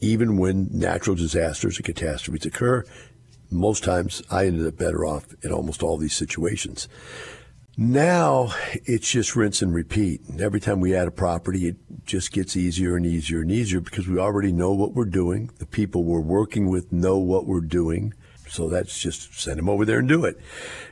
Even 0.00 0.36
when 0.36 0.68
natural 0.70 1.16
disasters 1.16 1.78
or 1.78 1.82
catastrophes 1.82 2.46
occur, 2.46 2.84
most 3.50 3.84
times 3.84 4.22
I 4.30 4.46
ended 4.46 4.66
up 4.66 4.78
better 4.78 5.04
off 5.04 5.34
in 5.42 5.52
almost 5.52 5.82
all 5.82 5.96
these 5.96 6.14
situations. 6.14 6.88
Now 7.76 8.52
it's 8.84 9.10
just 9.10 9.34
rinse 9.34 9.62
and 9.62 9.72
repeat. 9.72 10.20
Every 10.38 10.60
time 10.60 10.80
we 10.80 10.94
add 10.94 11.08
a 11.08 11.12
property, 11.12 11.68
it 11.68 11.76
just 12.04 12.32
gets 12.32 12.56
easier 12.56 12.96
and 12.96 13.06
easier 13.06 13.40
and 13.40 13.50
easier 13.50 13.80
because 13.80 14.06
we 14.06 14.18
already 14.18 14.52
know 14.52 14.72
what 14.72 14.92
we're 14.92 15.06
doing. 15.06 15.50
The 15.58 15.66
people 15.66 16.04
we're 16.04 16.20
working 16.20 16.68
with 16.68 16.92
know 16.92 17.16
what 17.16 17.46
we're 17.46 17.60
doing. 17.60 18.12
So 18.46 18.68
that's 18.68 19.00
just 19.00 19.40
send 19.40 19.58
them 19.58 19.70
over 19.70 19.86
there 19.86 20.00
and 20.00 20.08
do 20.08 20.26
it. 20.26 20.38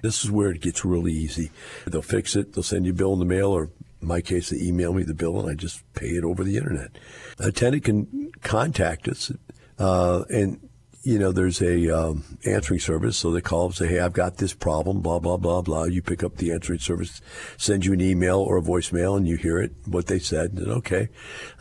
This 0.02 0.24
is 0.24 0.30
where 0.30 0.50
it 0.50 0.62
gets 0.62 0.82
really 0.82 1.12
easy. 1.12 1.50
They'll 1.86 2.00
fix 2.00 2.34
it. 2.34 2.54
They'll 2.54 2.62
send 2.62 2.86
you 2.86 2.92
a 2.92 2.94
bill 2.94 3.12
in 3.12 3.18
the 3.18 3.26
mail, 3.26 3.50
or 3.50 3.70
in 4.00 4.08
my 4.08 4.22
case, 4.22 4.48
they 4.48 4.56
email 4.56 4.94
me 4.94 5.02
the 5.02 5.12
bill, 5.12 5.38
and 5.38 5.50
I 5.50 5.54
just 5.54 5.82
pay 5.92 6.08
it 6.08 6.24
over 6.24 6.42
the 6.42 6.56
internet. 6.56 6.92
A 7.38 7.52
tenant 7.52 7.84
can 7.84 8.32
contact 8.40 9.06
us, 9.08 9.30
uh, 9.78 10.24
and 10.30 10.69
you 11.02 11.18
know, 11.18 11.32
there's 11.32 11.62
a 11.62 11.88
um, 11.88 12.38
answering 12.44 12.78
service, 12.78 13.16
so 13.16 13.30
they 13.30 13.40
call 13.40 13.66
and 13.66 13.74
say, 13.74 13.86
"Hey, 13.86 14.00
I've 14.00 14.12
got 14.12 14.36
this 14.36 14.52
problem." 14.52 15.00
Blah 15.00 15.18
blah 15.18 15.38
blah 15.38 15.62
blah. 15.62 15.84
You 15.84 16.02
pick 16.02 16.22
up 16.22 16.36
the 16.36 16.52
answering 16.52 16.78
service, 16.78 17.22
send 17.56 17.86
you 17.86 17.94
an 17.94 18.02
email 18.02 18.38
or 18.38 18.58
a 18.58 18.62
voicemail, 18.62 19.16
and 19.16 19.26
you 19.26 19.36
hear 19.36 19.58
it 19.58 19.72
what 19.86 20.08
they 20.08 20.18
said. 20.18 20.52
And 20.52 20.68
okay, 20.68 21.08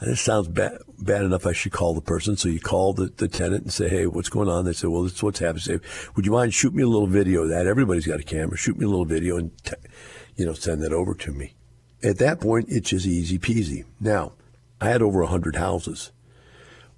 this 0.02 0.20
sounds 0.20 0.50
bad 0.50 0.80
bad 0.98 1.24
enough. 1.24 1.46
I 1.46 1.54
should 1.54 1.72
call 1.72 1.94
the 1.94 2.02
person. 2.02 2.36
So 2.36 2.50
you 2.50 2.60
call 2.60 2.92
the, 2.94 3.14
the 3.16 3.30
tenant 3.30 3.64
and 3.64 3.74
say, 3.74 3.88
"Hey, 3.88 4.08
what's 4.08 4.30
going 4.30 4.50
on?" 4.50 4.66
They 4.66 4.74
say, 4.74 4.88
"Well, 4.88 5.04
this 5.04 5.14
is 5.14 5.24
what's 5.24 5.40
happening." 5.40 5.62
Say, 5.62 5.80
"Would 6.16 6.26
you 6.26 6.34
mind 6.34 6.54
shoot 6.54 6.74
me 6.74 6.84
a 6.84 6.88
little 6.88 7.08
video 7.08 7.44
of 7.44 7.50
that?" 7.50 7.66
Everybody's 7.66 8.08
got 8.08 8.20
a 8.20 8.24
camera. 8.24 8.58
Shoot 8.58 8.78
me 8.78 8.86
a 8.86 8.90
little 8.90 9.06
video 9.06 9.38
and 9.38 9.52
t- 9.64 9.74
you 10.36 10.46
know 10.46 10.54
send 10.54 10.82
that 10.84 10.92
over 10.92 11.14
to 11.14 11.32
me. 11.32 11.54
At 12.04 12.18
that 12.18 12.42
point, 12.42 12.66
it's 12.70 12.90
just 12.90 13.06
easy 13.06 13.40
peasy. 13.40 13.86
Now, 14.02 14.34
I 14.82 14.90
had 14.90 15.02
over 15.02 15.24
hundred 15.24 15.56
houses 15.56 16.12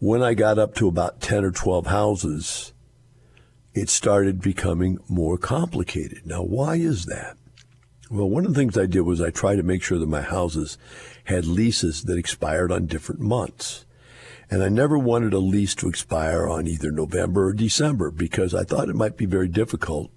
when 0.02 0.24
I 0.24 0.34
got 0.34 0.58
up 0.58 0.74
to 0.76 0.88
about 0.88 1.22
10 1.22 1.46
or 1.46 1.52
12 1.52 1.86
houses, 1.86 2.74
it 3.76 3.88
started 3.88 4.42
becoming 4.42 4.98
more 5.08 5.38
complicated. 5.38 6.26
Now, 6.26 6.42
why 6.42 6.78
is 6.78 7.06
that? 7.06 7.38
Well, 8.10 8.28
one 8.28 8.48
of 8.48 8.56
the 8.56 8.60
things 8.60 8.80
I 8.80 8.88
did 8.88 9.02
was 9.02 9.22
I 9.22 9.30
tried 9.30 9.58
to 9.58 9.64
make 9.64 9.84
sure 9.84 10.00
that 10.00 10.10
my 10.10 10.24
houses 10.24 10.80
had 11.26 11.46
leases 11.46 12.06
that 12.06 12.18
expired 12.18 12.72
on 12.72 12.88
different 12.88 13.22
months. 13.22 13.86
And 14.50 14.64
I 14.64 14.70
never 14.70 14.98
wanted 14.98 15.34
a 15.34 15.38
lease 15.40 15.76
to 15.76 15.88
expire 15.88 16.50
on 16.50 16.66
either 16.66 16.92
November 16.92 17.50
or 17.50 17.54
December 17.54 18.10
because 18.10 18.56
I 18.56 18.64
thought 18.64 18.90
it 18.90 18.96
might 18.96 19.18
be 19.18 19.28
very 19.28 19.48
difficult. 19.48 20.10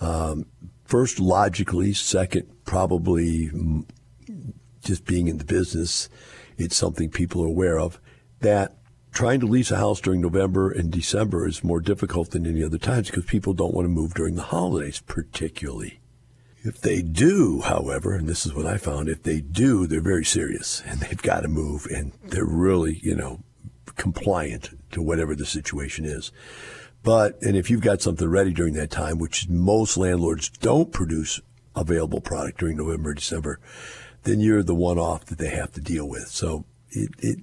Um, 0.00 0.46
first, 0.84 1.18
logically. 1.18 1.92
Second, 1.92 2.46
probably 2.64 3.50
just 4.80 5.04
being 5.06 5.26
in 5.26 5.38
the 5.38 5.44
business, 5.44 6.08
it's 6.56 6.76
something 6.76 7.10
people 7.10 7.42
are 7.42 7.48
aware 7.48 7.80
of. 7.80 8.00
That 8.38 8.76
trying 9.12 9.40
to 9.40 9.46
lease 9.46 9.70
a 9.70 9.76
house 9.76 10.00
during 10.00 10.20
November 10.20 10.70
and 10.70 10.90
December 10.90 11.46
is 11.46 11.62
more 11.62 11.80
difficult 11.80 12.30
than 12.30 12.46
any 12.46 12.64
other 12.64 12.78
times 12.78 13.08
because 13.08 13.26
people 13.26 13.52
don't 13.52 13.74
want 13.74 13.84
to 13.84 13.90
move 13.90 14.14
during 14.14 14.34
the 14.34 14.42
holidays, 14.42 15.02
particularly. 15.06 16.00
If 16.64 16.80
they 16.80 17.02
do, 17.02 17.60
however, 17.60 18.14
and 18.14 18.28
this 18.28 18.46
is 18.46 18.54
what 18.54 18.66
I 18.66 18.78
found, 18.78 19.08
if 19.08 19.22
they 19.22 19.40
do, 19.40 19.86
they're 19.86 20.00
very 20.00 20.24
serious 20.24 20.82
and 20.86 21.00
they've 21.00 21.20
got 21.20 21.40
to 21.40 21.48
move 21.48 21.86
and 21.86 22.12
they're 22.24 22.44
really, 22.44 23.00
you 23.02 23.14
know, 23.14 23.40
compliant 23.96 24.70
to 24.92 25.02
whatever 25.02 25.34
the 25.34 25.44
situation 25.44 26.04
is. 26.04 26.32
But, 27.02 27.42
and 27.42 27.56
if 27.56 27.68
you've 27.68 27.80
got 27.80 28.00
something 28.00 28.28
ready 28.28 28.52
during 28.52 28.74
that 28.74 28.90
time, 28.90 29.18
which 29.18 29.48
most 29.48 29.96
landlords 29.96 30.48
don't 30.48 30.92
produce 30.92 31.40
available 31.74 32.20
product 32.20 32.58
during 32.58 32.76
November, 32.76 33.12
December, 33.12 33.58
then 34.22 34.38
you're 34.40 34.62
the 34.62 34.74
one 34.74 34.98
off 34.98 35.24
that 35.26 35.38
they 35.38 35.50
have 35.50 35.72
to 35.72 35.80
deal 35.80 36.08
with. 36.08 36.28
So 36.28 36.64
it, 36.90 37.10
it 37.18 37.38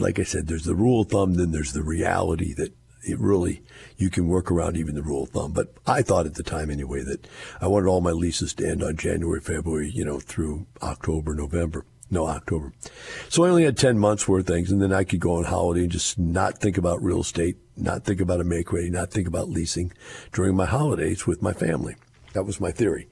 like 0.00 0.18
I 0.18 0.24
said, 0.24 0.46
there's 0.46 0.64
the 0.64 0.74
rule 0.74 1.02
of 1.02 1.08
thumb, 1.08 1.34
then 1.34 1.52
there's 1.52 1.72
the 1.72 1.82
reality 1.82 2.54
that 2.54 2.72
it 3.02 3.18
really 3.18 3.62
you 3.96 4.10
can 4.10 4.28
work 4.28 4.50
around 4.50 4.76
even 4.76 4.94
the 4.94 5.02
rule 5.02 5.24
of 5.24 5.30
thumb. 5.30 5.52
But 5.52 5.72
I 5.86 6.02
thought 6.02 6.26
at 6.26 6.34
the 6.34 6.42
time 6.42 6.70
anyway 6.70 7.02
that 7.02 7.26
I 7.60 7.68
wanted 7.68 7.88
all 7.88 8.00
my 8.00 8.10
leases 8.10 8.54
to 8.54 8.68
end 8.68 8.82
on 8.82 8.96
January, 8.96 9.40
February, 9.40 9.90
you 9.90 10.04
know, 10.04 10.20
through 10.20 10.66
October, 10.82 11.34
November. 11.34 11.84
No, 12.10 12.26
October. 12.26 12.72
So 13.28 13.44
I 13.44 13.50
only 13.50 13.64
had 13.64 13.76
10 13.76 13.98
months 13.98 14.26
worth 14.26 14.40
of 14.40 14.46
things, 14.46 14.72
and 14.72 14.80
then 14.80 14.94
I 14.94 15.04
could 15.04 15.20
go 15.20 15.36
on 15.36 15.44
holiday 15.44 15.82
and 15.82 15.92
just 15.92 16.18
not 16.18 16.56
think 16.56 16.78
about 16.78 17.02
real 17.02 17.20
estate, 17.20 17.58
not 17.76 18.04
think 18.04 18.22
about 18.22 18.40
a 18.40 18.44
make 18.44 18.72
ready, 18.72 18.88
not 18.88 19.10
think 19.10 19.28
about 19.28 19.50
leasing 19.50 19.92
during 20.32 20.56
my 20.56 20.64
holidays 20.64 21.26
with 21.26 21.42
my 21.42 21.52
family. 21.52 21.96
That 22.32 22.44
was 22.44 22.62
my 22.62 22.70
theory. 22.70 23.08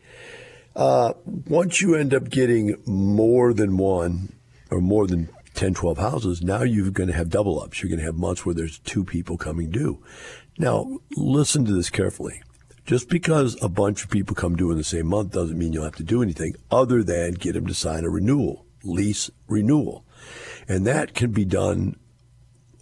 Uh, 0.74 1.12
once 1.46 1.82
you 1.82 1.94
end 1.94 2.14
up 2.14 2.30
getting 2.30 2.76
more 2.86 3.52
than 3.52 3.76
one 3.76 4.32
or 4.70 4.80
more 4.80 5.06
than 5.06 5.28
10, 5.56 5.74
12 5.74 5.98
houses, 5.98 6.42
now 6.42 6.62
you're 6.62 6.90
going 6.90 7.08
to 7.08 7.16
have 7.16 7.28
double 7.28 7.60
ups. 7.60 7.82
You're 7.82 7.90
going 7.90 8.00
to 8.00 8.06
have 8.06 8.14
months 8.14 8.46
where 8.46 8.54
there's 8.54 8.78
two 8.80 9.04
people 9.04 9.36
coming 9.36 9.70
due. 9.70 10.02
Now, 10.58 10.98
listen 11.16 11.64
to 11.64 11.72
this 11.72 11.90
carefully. 11.90 12.42
Just 12.84 13.08
because 13.08 13.60
a 13.60 13.68
bunch 13.68 14.04
of 14.04 14.10
people 14.10 14.36
come 14.36 14.54
due 14.54 14.70
in 14.70 14.78
the 14.78 14.84
same 14.84 15.08
month 15.08 15.32
doesn't 15.32 15.58
mean 15.58 15.72
you'll 15.72 15.82
have 15.82 15.96
to 15.96 16.04
do 16.04 16.22
anything 16.22 16.54
other 16.70 17.02
than 17.02 17.32
get 17.32 17.54
them 17.54 17.66
to 17.66 17.74
sign 17.74 18.04
a 18.04 18.08
renewal, 18.08 18.64
lease 18.84 19.28
renewal. 19.48 20.04
And 20.68 20.86
that 20.86 21.12
can 21.12 21.32
be 21.32 21.44
done 21.44 21.96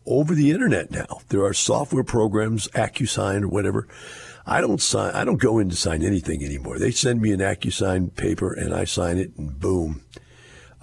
over 0.04 0.34
the 0.34 0.50
internet 0.50 0.90
now. 0.90 1.20
There 1.28 1.44
are 1.44 1.54
software 1.54 2.04
programs, 2.04 2.68
AccuSign 2.68 3.44
or 3.44 3.48
whatever. 3.48 3.88
I 4.46 4.60
don't 4.60 4.80
sign, 4.80 5.14
I 5.14 5.24
don't 5.24 5.40
go 5.40 5.58
in 5.58 5.70
to 5.70 5.76
sign 5.76 6.02
anything 6.02 6.44
anymore. 6.44 6.78
They 6.78 6.90
send 6.90 7.22
me 7.22 7.32
an 7.32 7.40
AccuSign 7.40 8.14
paper 8.14 8.52
and 8.52 8.74
I 8.74 8.84
sign 8.84 9.16
it 9.16 9.32
and 9.38 9.58
boom, 9.58 10.02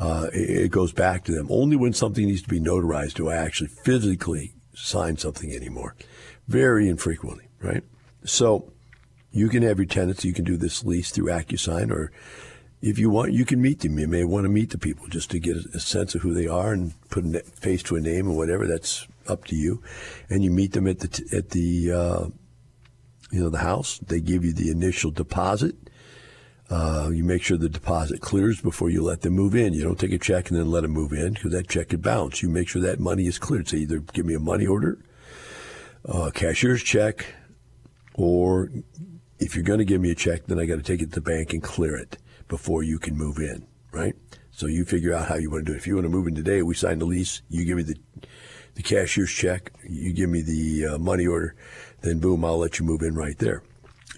uh, 0.01 0.27
it, 0.33 0.71
goes 0.71 0.91
back 0.91 1.23
to 1.25 1.31
them. 1.31 1.47
Only 1.51 1.75
when 1.75 1.93
something 1.93 2.25
needs 2.25 2.41
to 2.41 2.49
be 2.49 2.59
notarized 2.59 3.13
do 3.13 3.29
I 3.29 3.35
actually 3.35 3.67
physically 3.67 4.55
sign 4.73 5.17
something 5.17 5.53
anymore. 5.53 5.95
Very 6.47 6.89
infrequently, 6.89 7.49
right? 7.61 7.83
So 8.23 8.73
you 9.31 9.47
can 9.47 9.61
have 9.61 9.77
your 9.77 9.85
tenants. 9.85 10.25
You 10.25 10.33
can 10.33 10.43
do 10.43 10.57
this 10.57 10.83
lease 10.83 11.11
through 11.11 11.27
AccuSign, 11.27 11.91
or 11.91 12.11
if 12.81 12.97
you 12.97 13.11
want, 13.11 13.33
you 13.33 13.45
can 13.45 13.61
meet 13.61 13.81
them. 13.81 13.99
You 13.99 14.07
may 14.07 14.23
want 14.23 14.45
to 14.45 14.49
meet 14.49 14.71
the 14.71 14.79
people 14.79 15.05
just 15.07 15.29
to 15.31 15.39
get 15.39 15.57
a, 15.57 15.79
sense 15.79 16.15
of 16.15 16.23
who 16.23 16.33
they 16.33 16.47
are 16.47 16.73
and 16.73 16.93
put 17.11 17.23
a 17.23 17.39
face 17.41 17.83
to 17.83 17.95
a 17.95 18.01
name 18.01 18.27
or 18.27 18.35
whatever. 18.35 18.65
That's 18.65 19.07
up 19.27 19.45
to 19.45 19.55
you. 19.55 19.83
And 20.31 20.43
you 20.43 20.49
meet 20.49 20.73
them 20.73 20.87
at 20.87 21.01
the 21.01 21.29
at 21.31 21.51
the 21.51 21.91
uh, 21.91 22.25
you 23.31 23.43
know 23.43 23.49
the 23.49 23.59
house. 23.59 23.99
They 23.99 24.19
give 24.19 24.43
you 24.43 24.51
the 24.51 24.71
initial 24.71 25.11
deposit 25.11 25.75
uh, 26.71 27.10
you 27.10 27.21
make 27.25 27.43
sure 27.43 27.57
the 27.57 27.67
deposit 27.67 28.21
clears 28.21 28.62
before 28.62 28.89
you 28.89 29.03
let 29.03 29.21
them 29.21 29.34
move 29.34 29.55
in. 29.55 29.73
You 29.73 29.84
don't 29.84 29.99
take 29.99 30.13
a 30.13 30.17
check 30.17 30.49
and 30.49 30.57
then 30.57 30.71
let 30.71 30.81
them 30.81 30.91
move 30.91 31.12
in 31.12 31.34
because 31.34 31.51
that 31.51 31.67
check 31.67 31.89
could 31.89 32.01
bounce. 32.01 32.41
You 32.41 32.47
make 32.47 32.69
sure 32.69 32.81
that 32.81 32.97
money 32.97 33.27
is 33.27 33.38
cleared. 33.38 33.67
So 33.67 33.75
either 33.75 33.99
give 33.99 34.25
me 34.25 34.36
a 34.36 34.39
money 34.39 34.65
order, 34.65 34.97
a 36.05 36.31
cashier's 36.31 36.81
check, 36.81 37.25
or 38.13 38.71
if 39.38 39.53
you're 39.53 39.65
going 39.65 39.79
to 39.79 39.86
give 39.86 39.99
me 39.99 40.12
a 40.12 40.15
check, 40.15 40.45
then 40.45 40.60
I 40.60 40.65
got 40.65 40.77
to 40.77 40.81
take 40.81 41.01
it 41.01 41.10
to 41.10 41.15
the 41.15 41.21
bank 41.21 41.51
and 41.51 41.62
clear 41.62 41.97
it 41.97 42.17
before 42.47 42.84
you 42.84 42.99
can 42.99 43.17
move 43.17 43.38
in, 43.38 43.67
right? 43.91 44.15
So 44.51 44.67
you 44.67 44.86
figure 44.86 45.13
out 45.13 45.27
how 45.27 45.36
you 45.36 45.51
want 45.51 45.65
to 45.65 45.71
do 45.71 45.75
it. 45.75 45.79
If 45.79 45.88
you 45.88 45.95
want 45.95 46.05
to 46.05 46.10
move 46.10 46.27
in 46.27 46.36
today, 46.36 46.62
we 46.62 46.73
sign 46.73 46.99
the 46.99 47.05
lease. 47.05 47.41
You 47.49 47.65
give 47.65 47.75
me 47.77 47.84
the 47.84 47.97
the 48.75 48.84
cashier's 48.84 49.29
check. 49.29 49.73
You 49.84 50.13
give 50.13 50.29
me 50.29 50.41
the 50.41 50.93
uh, 50.93 50.97
money 50.97 51.27
order. 51.27 51.53
Then 51.99 52.19
boom, 52.19 52.45
I'll 52.45 52.60
let 52.60 52.79
you 52.79 52.86
move 52.86 53.01
in 53.01 53.15
right 53.15 53.38
there 53.38 53.62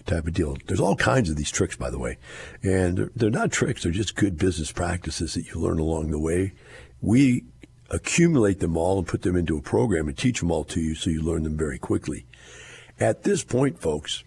type 0.06 0.26
of 0.26 0.32
deal. 0.32 0.56
There's 0.66 0.80
all 0.80 0.96
kinds 0.96 1.30
of 1.30 1.36
these 1.36 1.50
tricks, 1.50 1.76
by 1.76 1.90
the 1.90 1.98
way, 1.98 2.18
and 2.62 3.10
they're 3.14 3.30
not 3.30 3.52
tricks. 3.52 3.82
They're 3.82 3.92
just 3.92 4.16
good 4.16 4.38
business 4.38 4.72
practices 4.72 5.34
that 5.34 5.46
you 5.46 5.60
learn 5.60 5.78
along 5.78 6.10
the 6.10 6.18
way. 6.18 6.52
We 7.00 7.44
accumulate 7.90 8.60
them 8.60 8.76
all 8.76 8.98
and 8.98 9.06
put 9.06 9.22
them 9.22 9.36
into 9.36 9.56
a 9.56 9.62
program 9.62 10.08
and 10.08 10.16
teach 10.16 10.40
them 10.40 10.50
all 10.50 10.64
to 10.64 10.80
you 10.80 10.94
so 10.94 11.10
you 11.10 11.22
learn 11.22 11.42
them 11.42 11.56
very 11.56 11.78
quickly. 11.78 12.26
At 12.98 13.22
this 13.24 13.44
point, 13.44 13.80
folks, 13.80 14.24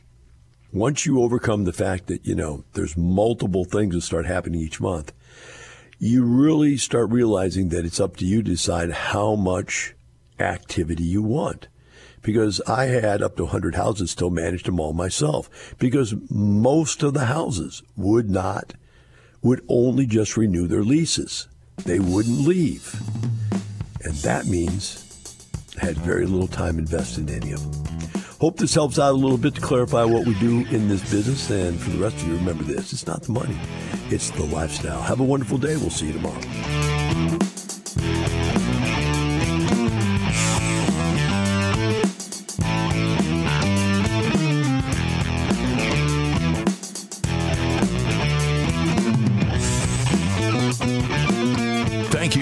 once 0.71 1.05
you 1.05 1.21
overcome 1.21 1.63
the 1.63 1.73
fact 1.73 2.07
that, 2.07 2.25
you 2.25 2.35
know, 2.35 2.63
there's 2.73 2.97
multiple 2.97 3.65
things 3.65 3.95
that 3.95 4.01
start 4.01 4.25
happening 4.25 4.61
each 4.61 4.81
month, 4.81 5.13
you 5.99 6.23
really 6.23 6.77
start 6.77 7.09
realizing 7.09 7.69
that 7.69 7.85
it's 7.85 7.99
up 7.99 8.17
to 8.17 8.25
you 8.25 8.43
to 8.43 8.51
decide 8.51 8.91
how 8.91 9.35
much 9.35 9.95
activity 10.39 11.03
you 11.03 11.23
want 11.23 11.67
because 12.21 12.61
I 12.61 12.85
had 12.85 13.21
up 13.21 13.35
to 13.37 13.43
100 13.43 13.75
houses, 13.75 14.11
still 14.11 14.29
managed 14.29 14.65
them 14.65 14.79
all 14.79 14.93
myself 14.93 15.75
because 15.77 16.15
most 16.29 17.03
of 17.03 17.13
the 17.13 17.25
houses 17.25 17.83
would 17.95 18.29
not, 18.29 18.73
would 19.41 19.63
only 19.67 20.05
just 20.05 20.37
renew 20.37 20.67
their 20.67 20.83
leases. 20.83 21.47
They 21.77 21.99
wouldn't 21.99 22.39
leave. 22.39 22.93
And 24.03 24.13
that 24.17 24.45
means 24.45 25.03
I 25.81 25.85
had 25.85 25.97
very 25.97 26.25
little 26.25 26.47
time 26.47 26.79
invested 26.79 27.29
in 27.29 27.41
any 27.41 27.53
of 27.53 27.61
them. 27.61 28.21
Hope 28.39 28.57
this 28.57 28.73
helps 28.73 28.99
out 28.99 29.13
a 29.13 29.17
little 29.17 29.37
bit 29.37 29.55
to 29.55 29.61
clarify 29.61 30.03
what 30.03 30.25
we 30.27 30.33
do 30.39 30.65
in 30.67 30.87
this 30.87 31.01
business. 31.09 31.49
And 31.49 31.79
for 31.79 31.89
the 31.89 31.97
rest 31.97 32.17
of 32.17 32.27
you, 32.27 32.35
remember 32.35 32.63
this 32.63 32.93
it's 32.93 33.07
not 33.07 33.23
the 33.23 33.31
money, 33.31 33.57
it's 34.09 34.29
the 34.31 34.43
lifestyle. 34.43 35.01
Have 35.01 35.19
a 35.19 35.23
wonderful 35.23 35.57
day. 35.57 35.75
We'll 35.75 35.89
see 35.89 36.07
you 36.07 36.13
tomorrow. 36.13 36.96